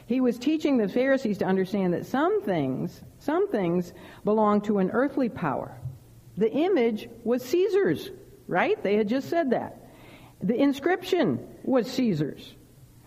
[0.07, 3.93] He was teaching the Pharisees to understand that some things, some things
[4.23, 5.77] belong to an earthly power.
[6.37, 8.09] The image was Caesar's,
[8.47, 8.81] right?
[8.81, 9.89] They had just said that.
[10.41, 12.55] The inscription was Caesar's.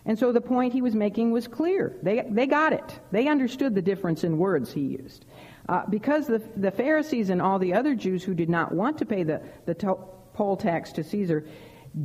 [0.05, 1.95] And so the point he was making was clear.
[2.03, 2.99] They, they got it.
[3.11, 5.25] They understood the difference in words he used.
[5.69, 9.05] Uh, because the, the Pharisees and all the other Jews who did not want to
[9.05, 9.99] pay the, the to-
[10.33, 11.45] poll tax to Caesar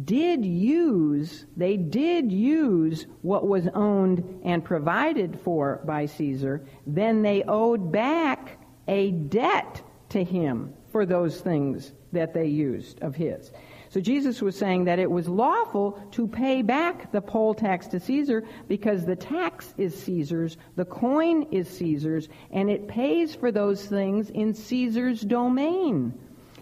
[0.05, 7.43] did use, they did use what was owned and provided for by Caesar, then they
[7.45, 8.59] owed back
[8.89, 13.53] a debt to him for those things that they used of his.
[13.89, 18.01] So Jesus was saying that it was lawful to pay back the poll tax to
[18.01, 23.87] Caesar because the tax is Caesar's, the coin is Caesar's, and it pays for those
[23.87, 26.13] things in Caesar's domain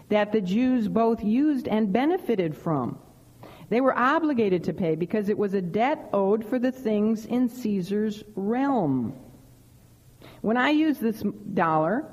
[0.09, 2.99] that the Jews both used and benefited from.
[3.69, 7.49] They were obligated to pay because it was a debt owed for the things in
[7.49, 9.13] Caesar's realm.
[10.41, 12.05] When I use this dollar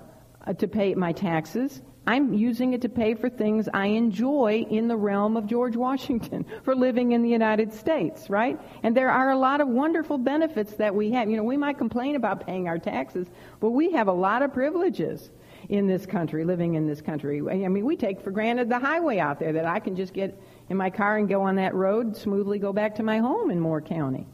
[0.47, 4.89] uh, to pay my taxes, I'm using it to pay for things I enjoy in
[4.89, 8.59] the realm of George Washington for living in the United States, right?
[8.83, 11.31] And there are a lot of wonderful benefits that we have.
[11.31, 13.29] You know, we might complain about paying our taxes,
[13.61, 15.31] but we have a lot of privileges
[15.69, 17.41] in this country, living in this country.
[17.41, 20.41] I mean, we take for granted the highway out there that I can just get
[20.69, 23.61] in my car and go on that road, smoothly go back to my home in
[23.61, 24.27] Moore County.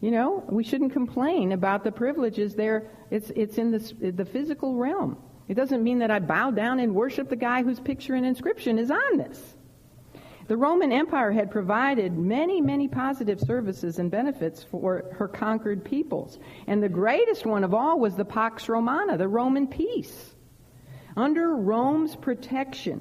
[0.00, 2.90] You know, we shouldn't complain about the privileges there.
[3.10, 5.16] It's, it's in the, the physical realm.
[5.48, 8.78] It doesn't mean that I bow down and worship the guy whose picture and inscription
[8.78, 9.56] is on this.
[10.46, 16.38] The Roman Empire had provided many, many positive services and benefits for her conquered peoples.
[16.66, 20.34] And the greatest one of all was the Pax Romana, the Roman peace.
[21.16, 23.00] Under Rome's protection,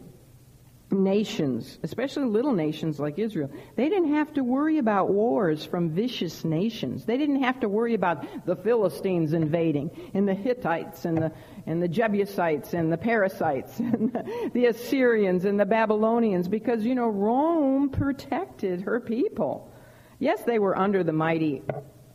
[0.94, 6.44] nations, especially little nations like Israel, they didn't have to worry about wars from vicious
[6.44, 7.06] nations.
[7.06, 11.32] They didn't have to worry about the Philistines invading and the Hittites and the
[11.66, 16.96] and the Jebusites and the Parasites, and the, the Assyrians and the Babylonians because you
[16.96, 19.72] know Rome protected her people.
[20.20, 21.64] Yes, they were under the mighty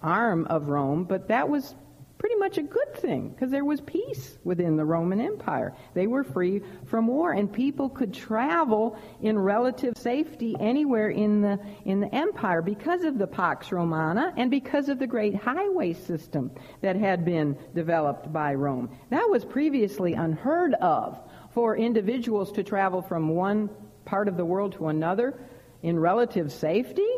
[0.02, 1.74] arm of Rome, but that was
[2.18, 5.74] pretty much a good thing because there was peace within the Roman Empire.
[5.94, 11.58] They were free from war and people could travel in relative safety anywhere in the
[11.84, 16.50] in the empire because of the Pax Romana and because of the great highway system
[16.80, 18.90] that had been developed by Rome.
[19.10, 21.18] That was previously unheard of
[21.52, 23.70] for individuals to travel from one
[24.04, 25.38] part of the world to another
[25.82, 27.08] in relative safety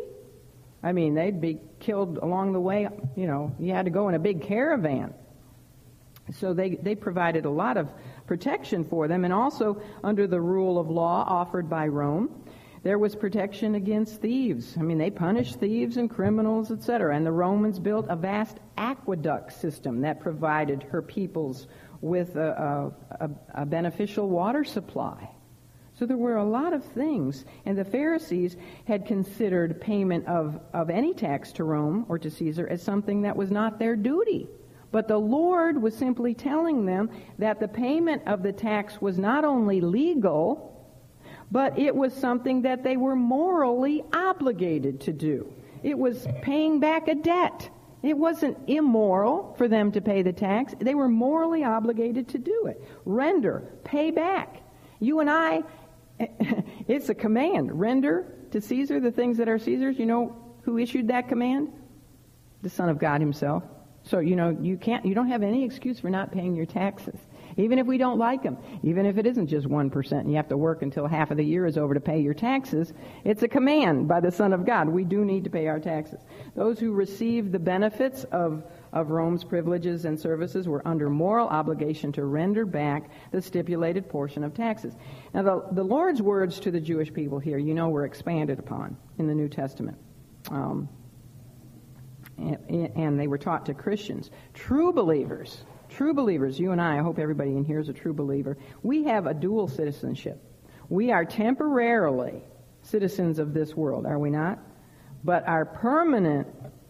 [0.83, 2.87] I mean, they'd be killed along the way.
[3.15, 5.13] You know, you had to go in a big caravan.
[6.33, 7.89] So they, they provided a lot of
[8.25, 12.43] protection for them, and also under the rule of law offered by Rome,
[12.83, 14.75] there was protection against thieves.
[14.77, 17.15] I mean, they punished thieves and criminals, etc.
[17.15, 21.67] And the Romans built a vast aqueduct system that provided her peoples
[22.01, 25.29] with a, a, a, beneficial water supply.
[26.01, 27.45] So there were a lot of things.
[27.63, 32.67] And the Pharisees had considered payment of, of any tax to Rome or to Caesar
[32.67, 34.49] as something that was not their duty.
[34.91, 39.45] But the Lord was simply telling them that the payment of the tax was not
[39.45, 40.91] only legal,
[41.51, 45.53] but it was something that they were morally obligated to do.
[45.83, 47.69] It was paying back a debt.
[48.01, 50.73] It wasn't immoral for them to pay the tax.
[50.79, 52.83] They were morally obligated to do it.
[53.05, 54.63] Render, pay back.
[54.99, 55.63] You and I
[56.87, 57.79] it's a command.
[57.79, 59.97] Render to Caesar the things that are Caesar's.
[59.97, 61.69] You know who issued that command?
[62.61, 63.63] The Son of God himself.
[64.03, 67.19] So, you know, you can't, you don't have any excuse for not paying your taxes.
[67.57, 70.47] Even if we don't like them, even if it isn't just 1% and you have
[70.47, 72.93] to work until half of the year is over to pay your taxes,
[73.25, 74.87] it's a command by the Son of God.
[74.87, 76.21] We do need to pay our taxes.
[76.55, 78.63] Those who receive the benefits of
[78.93, 84.43] of Rome's privileges and services were under moral obligation to render back the stipulated portion
[84.43, 84.93] of taxes.
[85.33, 88.97] Now, the, the Lord's words to the Jewish people here, you know, were expanded upon
[89.17, 89.97] in the New Testament.
[90.49, 90.89] Um,
[92.37, 94.29] and, and they were taught to Christians.
[94.53, 98.13] True believers, true believers, you and I, I hope everybody in here is a true
[98.13, 100.41] believer, we have a dual citizenship.
[100.89, 102.43] We are temporarily
[102.81, 104.59] citizens of this world, are we not?
[105.23, 106.47] But our permanent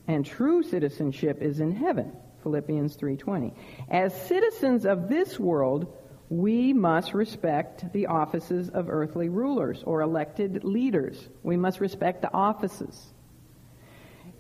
[0.08, 2.12] and true citizenship is in heaven.
[2.44, 3.54] Philippians 3:20.
[3.90, 5.88] As citizens of this world,
[6.30, 11.30] we must respect the offices of earthly rulers or elected leaders.
[11.44, 13.14] We must respect the offices.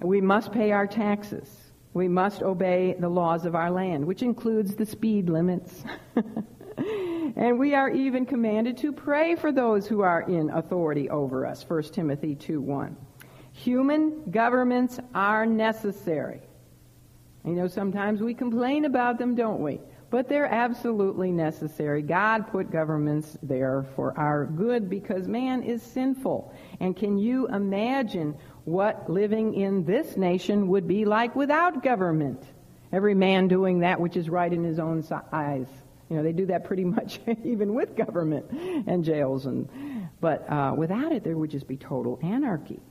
[0.01, 1.71] We must pay our taxes.
[1.93, 5.83] We must obey the laws of our land, which includes the speed limits.
[7.35, 11.63] and we are even commanded to pray for those who are in authority over us.
[11.67, 12.95] 1 Timothy 2:1.
[13.53, 16.41] Human governments are necessary.
[17.43, 19.79] You know, sometimes we complain about them, don't we?
[20.09, 22.01] But they're absolutely necessary.
[22.01, 26.53] God put governments there for our good because man is sinful.
[26.79, 28.35] And can you imagine
[28.65, 32.43] what living in this nation would be like without government?
[32.91, 35.67] Every man doing that which is right in his own eyes.
[36.09, 39.45] You know, they do that pretty much even with government and jails.
[39.45, 39.69] And,
[40.19, 42.81] but uh, without it, there would just be total anarchy.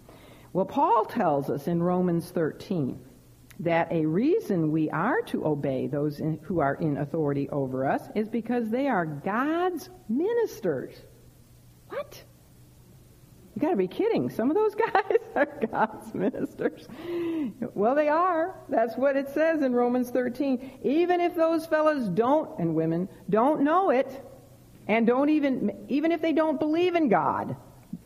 [0.52, 2.98] Well, Paul tells us in Romans 13
[3.60, 8.02] that a reason we are to obey those in, who are in authority over us
[8.14, 10.94] is because they are God's ministers.
[11.88, 12.24] What?
[13.54, 14.30] You got to be kidding.
[14.30, 16.88] Some of those guys are God's ministers.
[17.74, 18.56] Well, they are.
[18.68, 20.80] That's what it says in Romans 13.
[20.82, 24.24] Even if those fellows don't, and women, don't know it,
[24.88, 27.54] and don't even, even if they don't believe in God,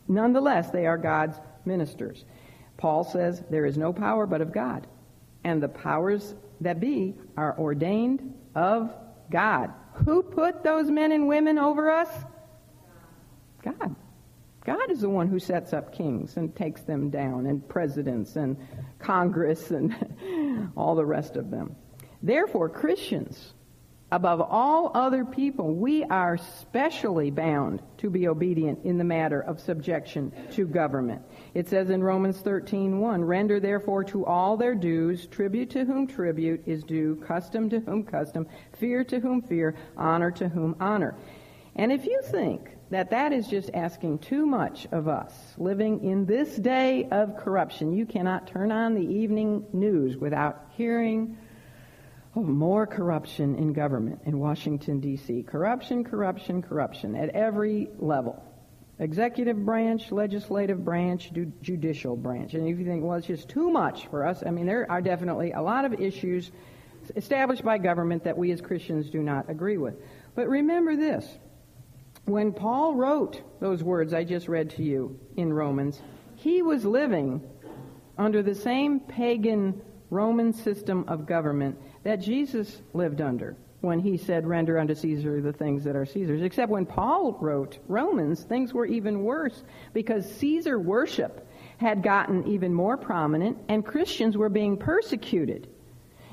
[0.07, 2.25] nonetheless, they are God's ministers.
[2.77, 4.87] Paul says there is no power but of God,
[5.43, 8.93] and the powers that be are ordained of
[9.31, 9.71] God.
[10.05, 12.09] Who put those men and women over us?
[13.63, 13.95] God.
[14.65, 18.57] God is the one who sets up kings and takes them down, and presidents and
[18.99, 21.75] Congress and all the rest of them.
[22.23, 23.53] Therefore, Christians
[24.11, 29.59] Above all other people, we are specially bound to be obedient in the matter of
[29.59, 31.21] subjection to government.
[31.55, 36.61] It says in Romans 13:1, "Render therefore to all their dues, tribute to whom tribute
[36.67, 41.15] is due, custom to whom custom, fear to whom fear, honor to whom honor."
[41.75, 46.25] And if you think that that is just asking too much of us, living in
[46.25, 51.37] this day of corruption, you cannot turn on the evening news without hearing
[52.35, 55.43] of more corruption in government in Washington, D.C.
[55.43, 58.43] Corruption, corruption, corruption at every level.
[58.99, 61.31] Executive branch, legislative branch,
[61.61, 62.53] judicial branch.
[62.53, 65.01] And if you think, well, it's just too much for us, I mean, there are
[65.01, 66.51] definitely a lot of issues
[67.15, 69.95] established by government that we as Christians do not agree with.
[70.33, 71.25] But remember this.
[72.25, 76.01] When Paul wrote those words I just read to you in Romans,
[76.35, 77.41] he was living
[78.17, 84.45] under the same pagan Roman system of government that Jesus lived under when he said,
[84.45, 86.43] Render unto Caesar the things that are Caesar's.
[86.43, 92.73] Except when Paul wrote Romans, things were even worse because Caesar worship had gotten even
[92.73, 95.67] more prominent and Christians were being persecuted.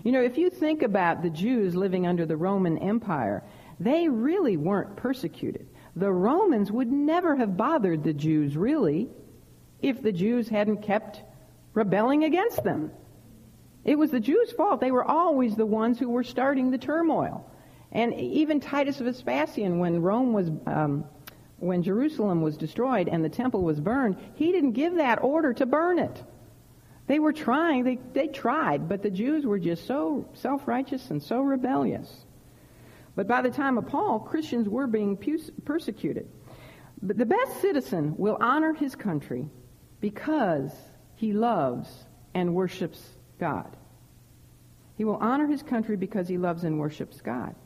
[0.05, 3.43] You know, if you think about the Jews living under the Roman Empire,
[3.81, 5.67] they really weren't persecuted.
[5.97, 9.09] The Romans would never have bothered the Jews, really,
[9.81, 11.23] if the Jews hadn't kept
[11.73, 12.91] rebelling against them.
[13.85, 14.81] It was the Jews' fault.
[14.81, 17.49] They were always the ones who were starting the turmoil.
[17.91, 21.05] And even Titus of Vespasian, when Rome was, um,
[21.59, 25.67] when Jerusalem was destroyed and the temple was burned, he didn't give that order to
[25.67, 26.23] burn it.
[27.09, 31.23] They were trying, they, they tried, but the Jews were just so self righteous and
[31.23, 32.25] so rebellious.
[33.15, 35.19] But by the time of Paul, Christians were being
[35.65, 36.29] persecuted.
[37.03, 39.51] But the best citizen will honor his country
[40.01, 40.73] because
[41.17, 41.89] he loves
[42.33, 43.03] and worships
[43.43, 43.77] God.
[44.97, 47.57] He will honor his country because he loves and worships God.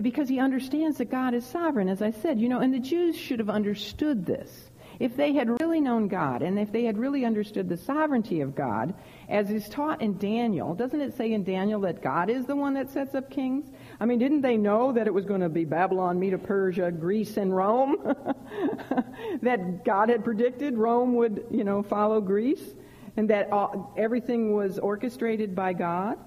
[0.00, 3.14] Because he understands that God is sovereign, as I said, you know, and the Jews
[3.14, 4.70] should have understood this.
[4.98, 8.54] If they had really known God and if they had really understood the sovereignty of
[8.54, 8.94] God,
[9.28, 12.72] as is taught in Daniel, doesn't it say in Daniel that God is the one
[12.74, 13.66] that sets up kings?
[14.00, 17.36] I mean, didn't they know that it was going to be Babylon, Medo Persia, Greece,
[17.36, 17.96] and Rome?
[19.42, 22.74] that God had predicted Rome would, you know, follow Greece?
[23.18, 26.18] And that all, everything was orchestrated by God?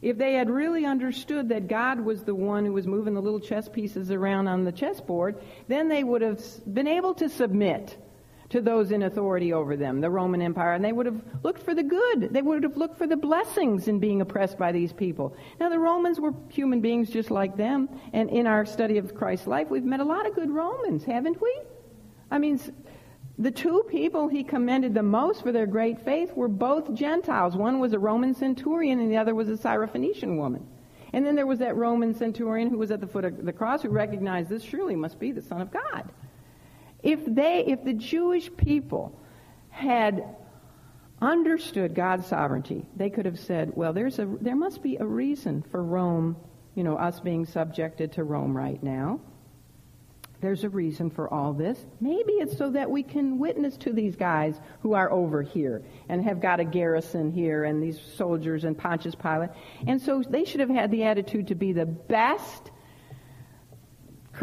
[0.00, 3.40] If they had really understood that God was the one who was moving the little
[3.40, 6.40] chess pieces around on the chessboard, then they would have
[6.72, 7.98] been able to submit
[8.50, 11.74] to those in authority over them, the Roman Empire, and they would have looked for
[11.74, 12.28] the good.
[12.32, 15.34] They would have looked for the blessings in being oppressed by these people.
[15.58, 19.48] Now, the Romans were human beings just like them, and in our study of Christ's
[19.48, 21.60] life, we've met a lot of good Romans, haven't we?
[22.30, 22.60] I mean,
[23.38, 27.56] the two people he commended the most for their great faith were both Gentiles.
[27.56, 30.66] One was a Roman centurion and the other was a Syrophoenician woman.
[31.12, 33.82] And then there was that Roman centurion who was at the foot of the cross
[33.82, 36.10] who recognized this surely must be the Son of God.
[37.02, 39.18] If they, if the Jewish people
[39.70, 40.36] had
[41.20, 45.62] understood God's sovereignty, they could have said, well, there's a, there must be a reason
[45.70, 46.36] for Rome,
[46.74, 49.20] you know, us being subjected to Rome right now.
[50.44, 51.86] There's a reason for all this.
[52.02, 56.22] Maybe it's so that we can witness to these guys who are over here and
[56.22, 59.48] have got a garrison here and these soldiers and Pontius Pilate.
[59.86, 62.70] And so they should have had the attitude to be the best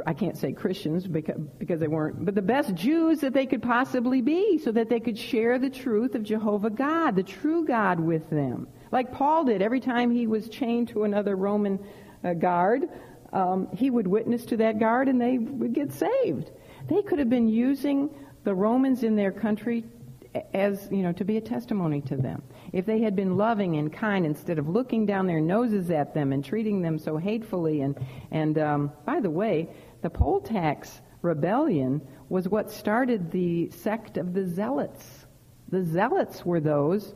[0.07, 3.61] I can't say Christians because, because they weren't, but the best Jews that they could
[3.61, 7.99] possibly be so that they could share the truth of Jehovah God, the true God
[7.99, 8.67] with them.
[8.91, 11.77] Like Paul did every time he was chained to another Roman
[12.23, 12.89] uh, guard
[13.33, 16.51] um, he would witness to that guard and they would get saved.
[16.89, 18.09] They could have been using
[18.43, 19.85] the Romans in their country
[20.53, 22.41] as, you know, to be a testimony to them.
[22.71, 26.31] If they had been loving and kind instead of looking down their noses at them
[26.31, 27.81] and treating them so hatefully.
[27.81, 27.97] And,
[28.31, 29.69] and um, by the way,
[30.01, 35.25] the poll tax rebellion was what started the sect of the Zealots.
[35.69, 37.13] The Zealots were those,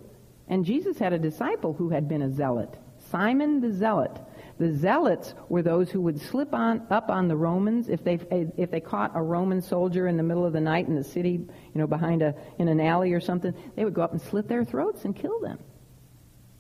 [0.48, 2.78] and Jesus had a disciple who had been a zealot,
[3.10, 4.20] Simon the Zealot.
[4.58, 8.20] The zealots were those who would slip on up on the Romans if they
[8.58, 11.32] if they caught a Roman soldier in the middle of the night in the city,
[11.32, 13.54] you know, behind a in an alley or something.
[13.76, 15.60] They would go up and slit their throats and kill them.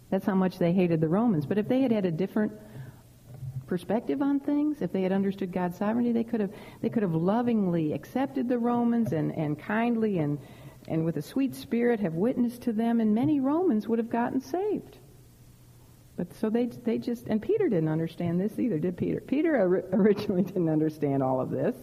[0.09, 1.45] That's how much they hated the Romans.
[1.45, 2.51] But if they had had a different
[3.65, 7.15] perspective on things, if they had understood God's sovereignty, they could have they could have
[7.15, 10.37] lovingly accepted the Romans and, and kindly and
[10.87, 14.41] and with a sweet spirit have witnessed to them, and many Romans would have gotten
[14.41, 14.99] saved.
[16.17, 19.19] But so they they just and Peter didn't understand this either, did Peter?
[19.19, 19.55] Peter
[19.93, 21.75] originally didn't understand all of this.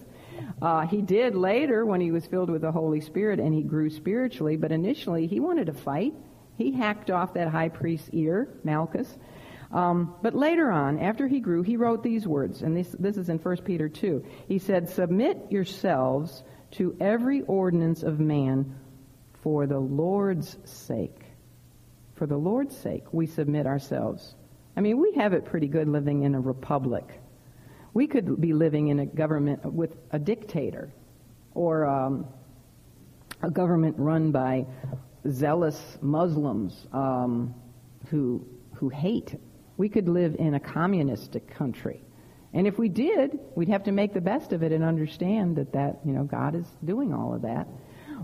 [0.60, 3.90] Uh, he did later when he was filled with the Holy Spirit and he grew
[3.90, 4.56] spiritually.
[4.56, 6.14] But initially he wanted to fight.
[6.56, 9.18] He hacked off that high priest's ear, Malchus.
[9.72, 13.30] Um, but later on, after he grew, he wrote these words, and this this is
[13.30, 14.24] in 1 Peter 2.
[14.46, 18.74] He said, "Submit yourselves to every ordinance of man
[19.42, 21.21] for the Lord's sake."
[22.22, 24.36] For the Lord's sake, we submit ourselves.
[24.76, 27.20] I mean, we have it pretty good living in a republic.
[27.94, 30.92] We could be living in a government with a dictator
[31.52, 32.28] or um,
[33.42, 34.66] a government run by
[35.28, 37.56] zealous Muslims um,
[38.06, 38.46] who,
[38.76, 39.34] who hate.
[39.76, 42.04] We could live in a communistic country.
[42.52, 45.72] And if we did, we'd have to make the best of it and understand that,
[45.72, 47.66] that you know, God is doing all of that.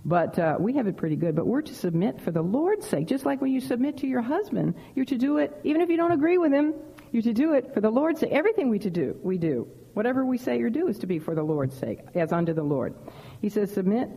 [0.05, 1.35] But uh, we have it pretty good.
[1.35, 3.07] But we're to submit for the Lord's sake.
[3.07, 5.97] Just like when you submit to your husband, you're to do it, even if you
[5.97, 6.75] don't agree with him,
[7.13, 8.31] you're to do it for the Lord's sake.
[8.33, 9.69] Everything we to do, we do.
[9.95, 12.63] Whatever we say or do is to be for the Lord's sake, as unto the
[12.63, 12.95] Lord.
[13.41, 14.09] He says, submit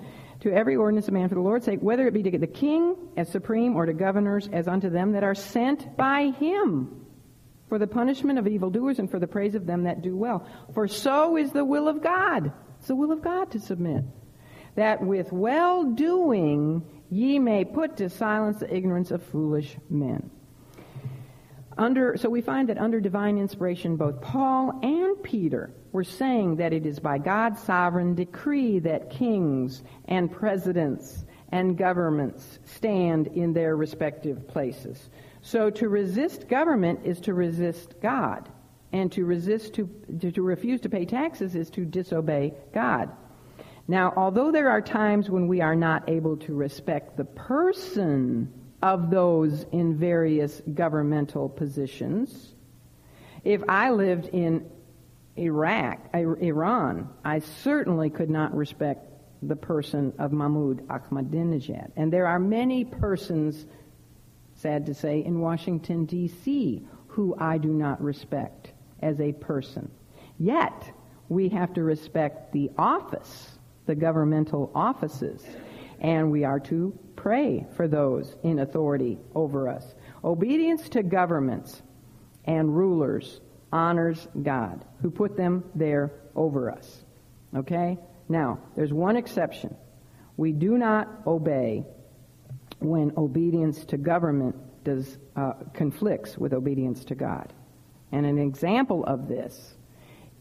[0.41, 2.95] to every ordinance of man for the Lord's sake, whether it be to the king
[3.17, 7.05] as supreme or to governors as unto them that are sent by him
[7.69, 10.45] for the punishment of evildoers and for the praise of them that do well.
[10.73, 12.51] For so is the will of God.
[12.79, 14.03] It's the will of God to submit
[14.75, 20.29] that with well doing ye may put to silence the ignorance of foolish men.
[21.77, 26.73] Under, so we find that under divine inspiration, both Paul and Peter were saying that
[26.73, 33.75] it is by God's sovereign decree that kings and presidents and governments stand in their
[33.75, 35.09] respective places.
[35.41, 38.49] So to resist government is to resist God.
[38.93, 43.09] And to resist to, to, to refuse to pay taxes is to disobey God.
[43.91, 48.49] Now, although there are times when we are not able to respect the person
[48.81, 52.55] of those in various governmental positions.
[53.43, 54.65] If I lived in
[55.37, 59.09] Iraq, Iran, I certainly could not respect
[59.41, 61.91] the person of Mahmoud Ahmadinejad.
[61.97, 63.65] And there are many persons,
[64.55, 68.71] sad to say, in Washington, D.C., who I do not respect
[69.01, 69.91] as a person.
[70.39, 70.93] Yet,
[71.27, 75.43] we have to respect the office, the governmental offices,
[75.99, 79.93] and we are to pray for those in authority over us.
[80.23, 81.81] Obedience to governments
[82.45, 83.39] and rulers
[83.71, 87.03] honors God, who put them there over us.
[87.55, 87.97] Okay?
[88.27, 89.75] Now, there's one exception.
[90.37, 91.85] We do not obey
[92.79, 97.53] when obedience to government does uh, conflicts with obedience to God.
[98.11, 99.75] And an example of this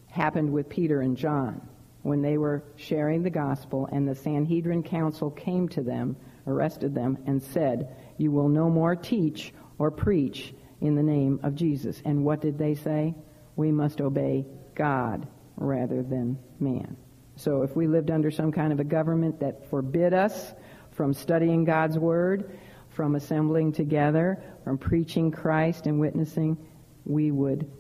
[0.07, 1.69] happened with Peter and John
[2.03, 7.19] when they were sharing the gospel and the Sanhedrin council came to them, arrested them,
[7.27, 12.01] and said, You will no more teach or preach in the name of Jesus.
[12.05, 13.15] And what did they say?
[13.57, 15.27] We must obey God
[15.57, 16.97] rather than man.
[17.37, 20.55] So if we lived under some kind of a government that forbid us
[20.93, 22.59] from studying God's Word,
[22.91, 26.57] from assembling together, from preaching Christ and witnessing,
[27.05, 27.71] we would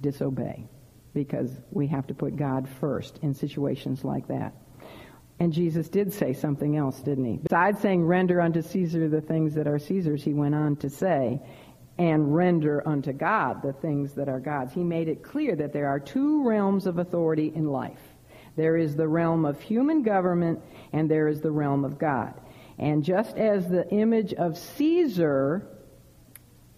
[0.00, 0.68] disobey
[1.14, 4.54] because we have to put God first in situations like that.
[5.40, 7.36] And Jesus did say something else, didn't he?
[7.36, 11.40] Besides saying, render unto Caesar the things that are Caesar's, he went on to say,
[11.96, 14.72] and render unto God the things that are God's.
[14.72, 18.00] He made it clear that there are two realms of authority in life.
[18.56, 20.60] There is the realm of human government
[20.92, 22.34] and there is the realm of God.
[22.78, 25.66] And just as the image of Caesar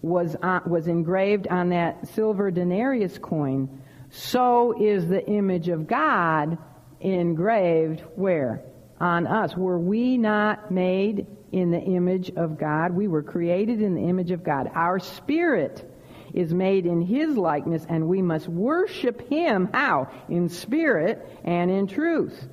[0.01, 3.80] was, was engraved on that silver denarius coin,
[4.11, 6.57] so is the image of God
[6.99, 8.63] engraved where?
[8.99, 9.55] On us.
[9.57, 12.93] Were we not made in the image of God.
[12.93, 14.71] We were created in the image of God.
[14.73, 15.87] Our spirit
[16.33, 19.69] is made in His likeness, and we must worship Him.
[19.73, 20.09] How?
[20.29, 22.47] In spirit and in truth.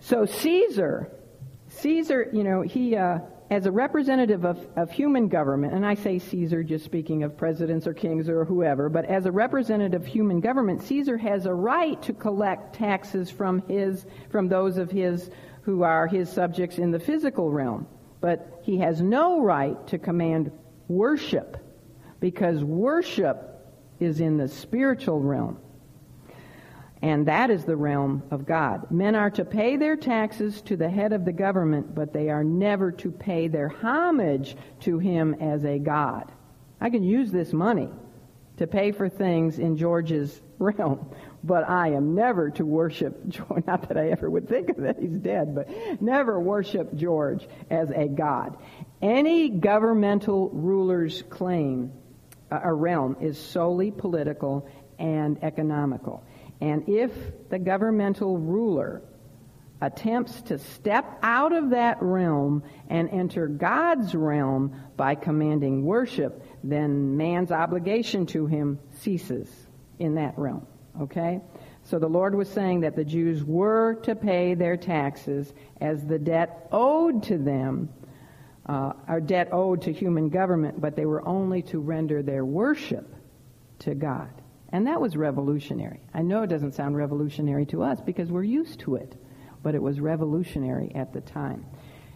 [0.00, 1.12] So Caesar,
[1.68, 3.18] Caesar, you know, he, uh,
[3.50, 7.86] as a representative of, of human government, and I say Caesar just speaking of presidents
[7.86, 12.00] or kings or whoever, but as a representative of human government, Caesar has a right
[12.02, 15.30] to collect taxes from his, from those of his
[15.62, 17.86] who are his subjects in the physical realm.
[18.20, 20.50] But he has no right to command
[20.88, 21.56] worship
[22.20, 23.44] because worship
[24.00, 25.58] is in the spiritual realm.
[27.00, 28.90] And that is the realm of God.
[28.90, 32.42] Men are to pay their taxes to the head of the government, but they are
[32.42, 36.32] never to pay their homage to him as a God.
[36.80, 37.90] I can use this money
[38.56, 41.08] to pay for things in George's realm,
[41.44, 43.64] but I am never to worship George.
[43.66, 45.68] Not that I ever would think of that, he's dead, but
[46.02, 48.56] never worship George as a God.
[49.00, 51.92] Any governmental ruler's claim,
[52.50, 54.68] a realm, is solely political
[54.98, 56.24] and economical.
[56.60, 57.12] And if
[57.50, 59.02] the governmental ruler
[59.80, 67.16] attempts to step out of that realm and enter God's realm by commanding worship, then
[67.16, 69.48] man's obligation to him ceases
[69.98, 70.66] in that realm.
[71.00, 71.40] Okay?
[71.84, 76.18] So the Lord was saying that the Jews were to pay their taxes as the
[76.18, 77.88] debt owed to them,
[78.66, 83.14] uh, our debt owed to human government, but they were only to render their worship
[83.80, 84.28] to God.
[84.70, 86.00] And that was revolutionary.
[86.12, 89.16] I know it doesn't sound revolutionary to us because we're used to it,
[89.62, 91.64] but it was revolutionary at the time.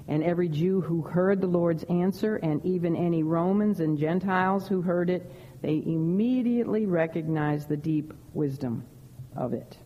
[0.08, 4.82] And every Jew who heard the Lord's answer, and even any Romans and Gentiles who
[4.82, 8.84] heard it, they immediately recognized the deep wisdom
[9.36, 9.78] of it.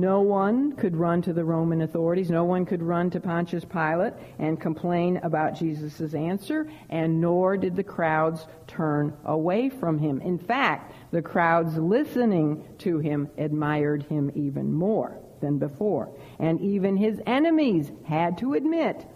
[0.00, 2.28] No one could run to the Roman authorities.
[2.28, 7.76] No one could run to Pontius Pilate and complain about Jesus' answer, and nor did
[7.76, 10.20] the crowds turn away from him.
[10.20, 16.10] In fact, the crowds listening to him admired him even more than before.
[16.40, 19.06] And even his enemies had to admit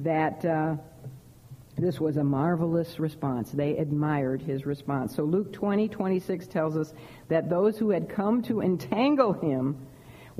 [0.00, 0.76] that uh,
[1.78, 3.52] this was a marvelous response.
[3.52, 5.16] They admired his response.
[5.16, 6.92] So Luke 20, 26 tells us
[7.28, 9.86] that those who had come to entangle him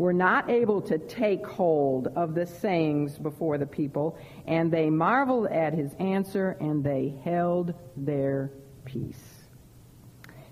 [0.01, 4.16] were not able to take hold of the sayings before the people,
[4.47, 8.51] and they marveled at his answer, and they held their
[8.86, 9.44] peace.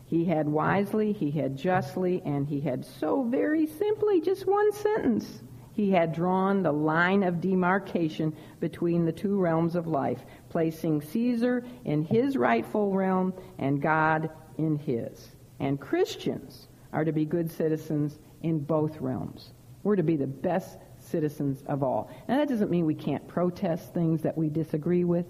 [0.05, 5.41] He had wisely, he had justly, and he had so very simply just one sentence
[5.73, 11.65] he had drawn the line of demarcation between the two realms of life, placing Caesar
[11.87, 15.31] in his rightful realm and God in his.
[15.59, 19.53] And Christians are to be good citizens in both realms.
[19.83, 22.11] We're to be the best citizens of all.
[22.29, 25.27] Now, that doesn't mean we can't protest things that we disagree with.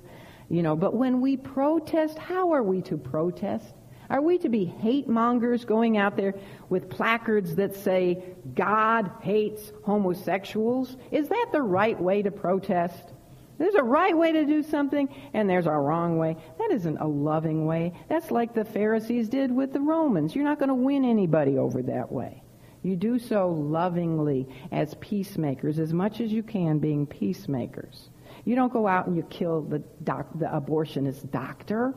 [0.48, 3.74] You know, but when we protest, how are we to protest?
[4.10, 6.34] Are we to be hate mongers going out there
[6.70, 8.22] with placards that say,
[8.54, 10.96] God hates homosexuals?
[11.10, 13.12] Is that the right way to protest?
[13.58, 16.36] There's a right way to do something, and there's a wrong way.
[16.58, 17.92] That isn't a loving way.
[18.08, 20.34] That's like the Pharisees did with the Romans.
[20.34, 22.42] You're not going to win anybody over that way.
[22.88, 28.08] You do so lovingly as peacemakers, as much as you can being peacemakers.
[28.46, 31.92] You don't go out and you kill the, doc, the abortionist doctor.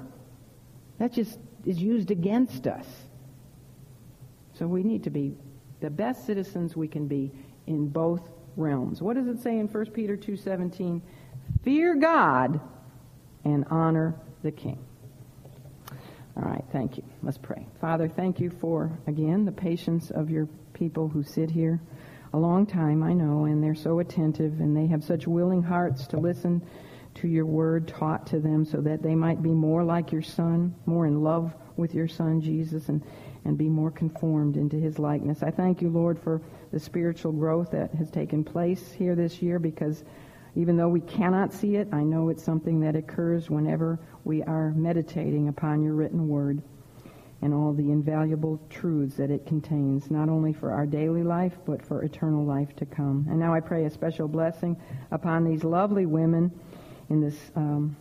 [0.99, 2.85] That just is used against us.
[4.53, 5.33] So we need to be
[5.79, 7.31] the best citizens we can be
[7.67, 9.01] in both realms.
[9.01, 11.01] What does it say in 1 Peter 2:17?
[11.63, 12.59] Fear God
[13.45, 14.13] and honor
[14.43, 14.77] the king.
[16.35, 17.03] All right, thank you.
[17.23, 17.65] Let's pray.
[17.79, 20.49] Father, thank you for, again, the patience of your
[20.81, 21.79] people who sit here
[22.33, 26.07] a long time, I know, and they're so attentive and they have such willing hearts
[26.07, 26.59] to listen
[27.13, 30.73] to your word taught to them so that they might be more like your son,
[30.87, 33.03] more in love with your son, Jesus, and,
[33.45, 35.43] and be more conformed into his likeness.
[35.43, 36.41] I thank you, Lord, for
[36.71, 40.03] the spiritual growth that has taken place here this year because
[40.55, 44.71] even though we cannot see it, I know it's something that occurs whenever we are
[44.71, 46.63] meditating upon your written word
[47.41, 51.85] and all the invaluable truths that it contains, not only for our daily life, but
[51.85, 53.25] for eternal life to come.
[53.29, 54.77] And now I pray a special blessing
[55.11, 56.51] upon these lovely women
[57.09, 57.95] in this, um,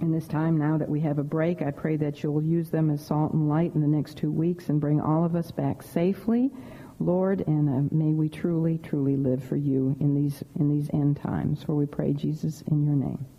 [0.00, 1.62] in this time now that we have a break.
[1.62, 4.68] I pray that you'll use them as salt and light in the next two weeks
[4.68, 6.50] and bring all of us back safely
[7.02, 11.16] Lord, and uh, may we truly, truly live for you in these in these end
[11.16, 11.62] times.
[11.62, 13.26] For we pray, Jesus, in your name.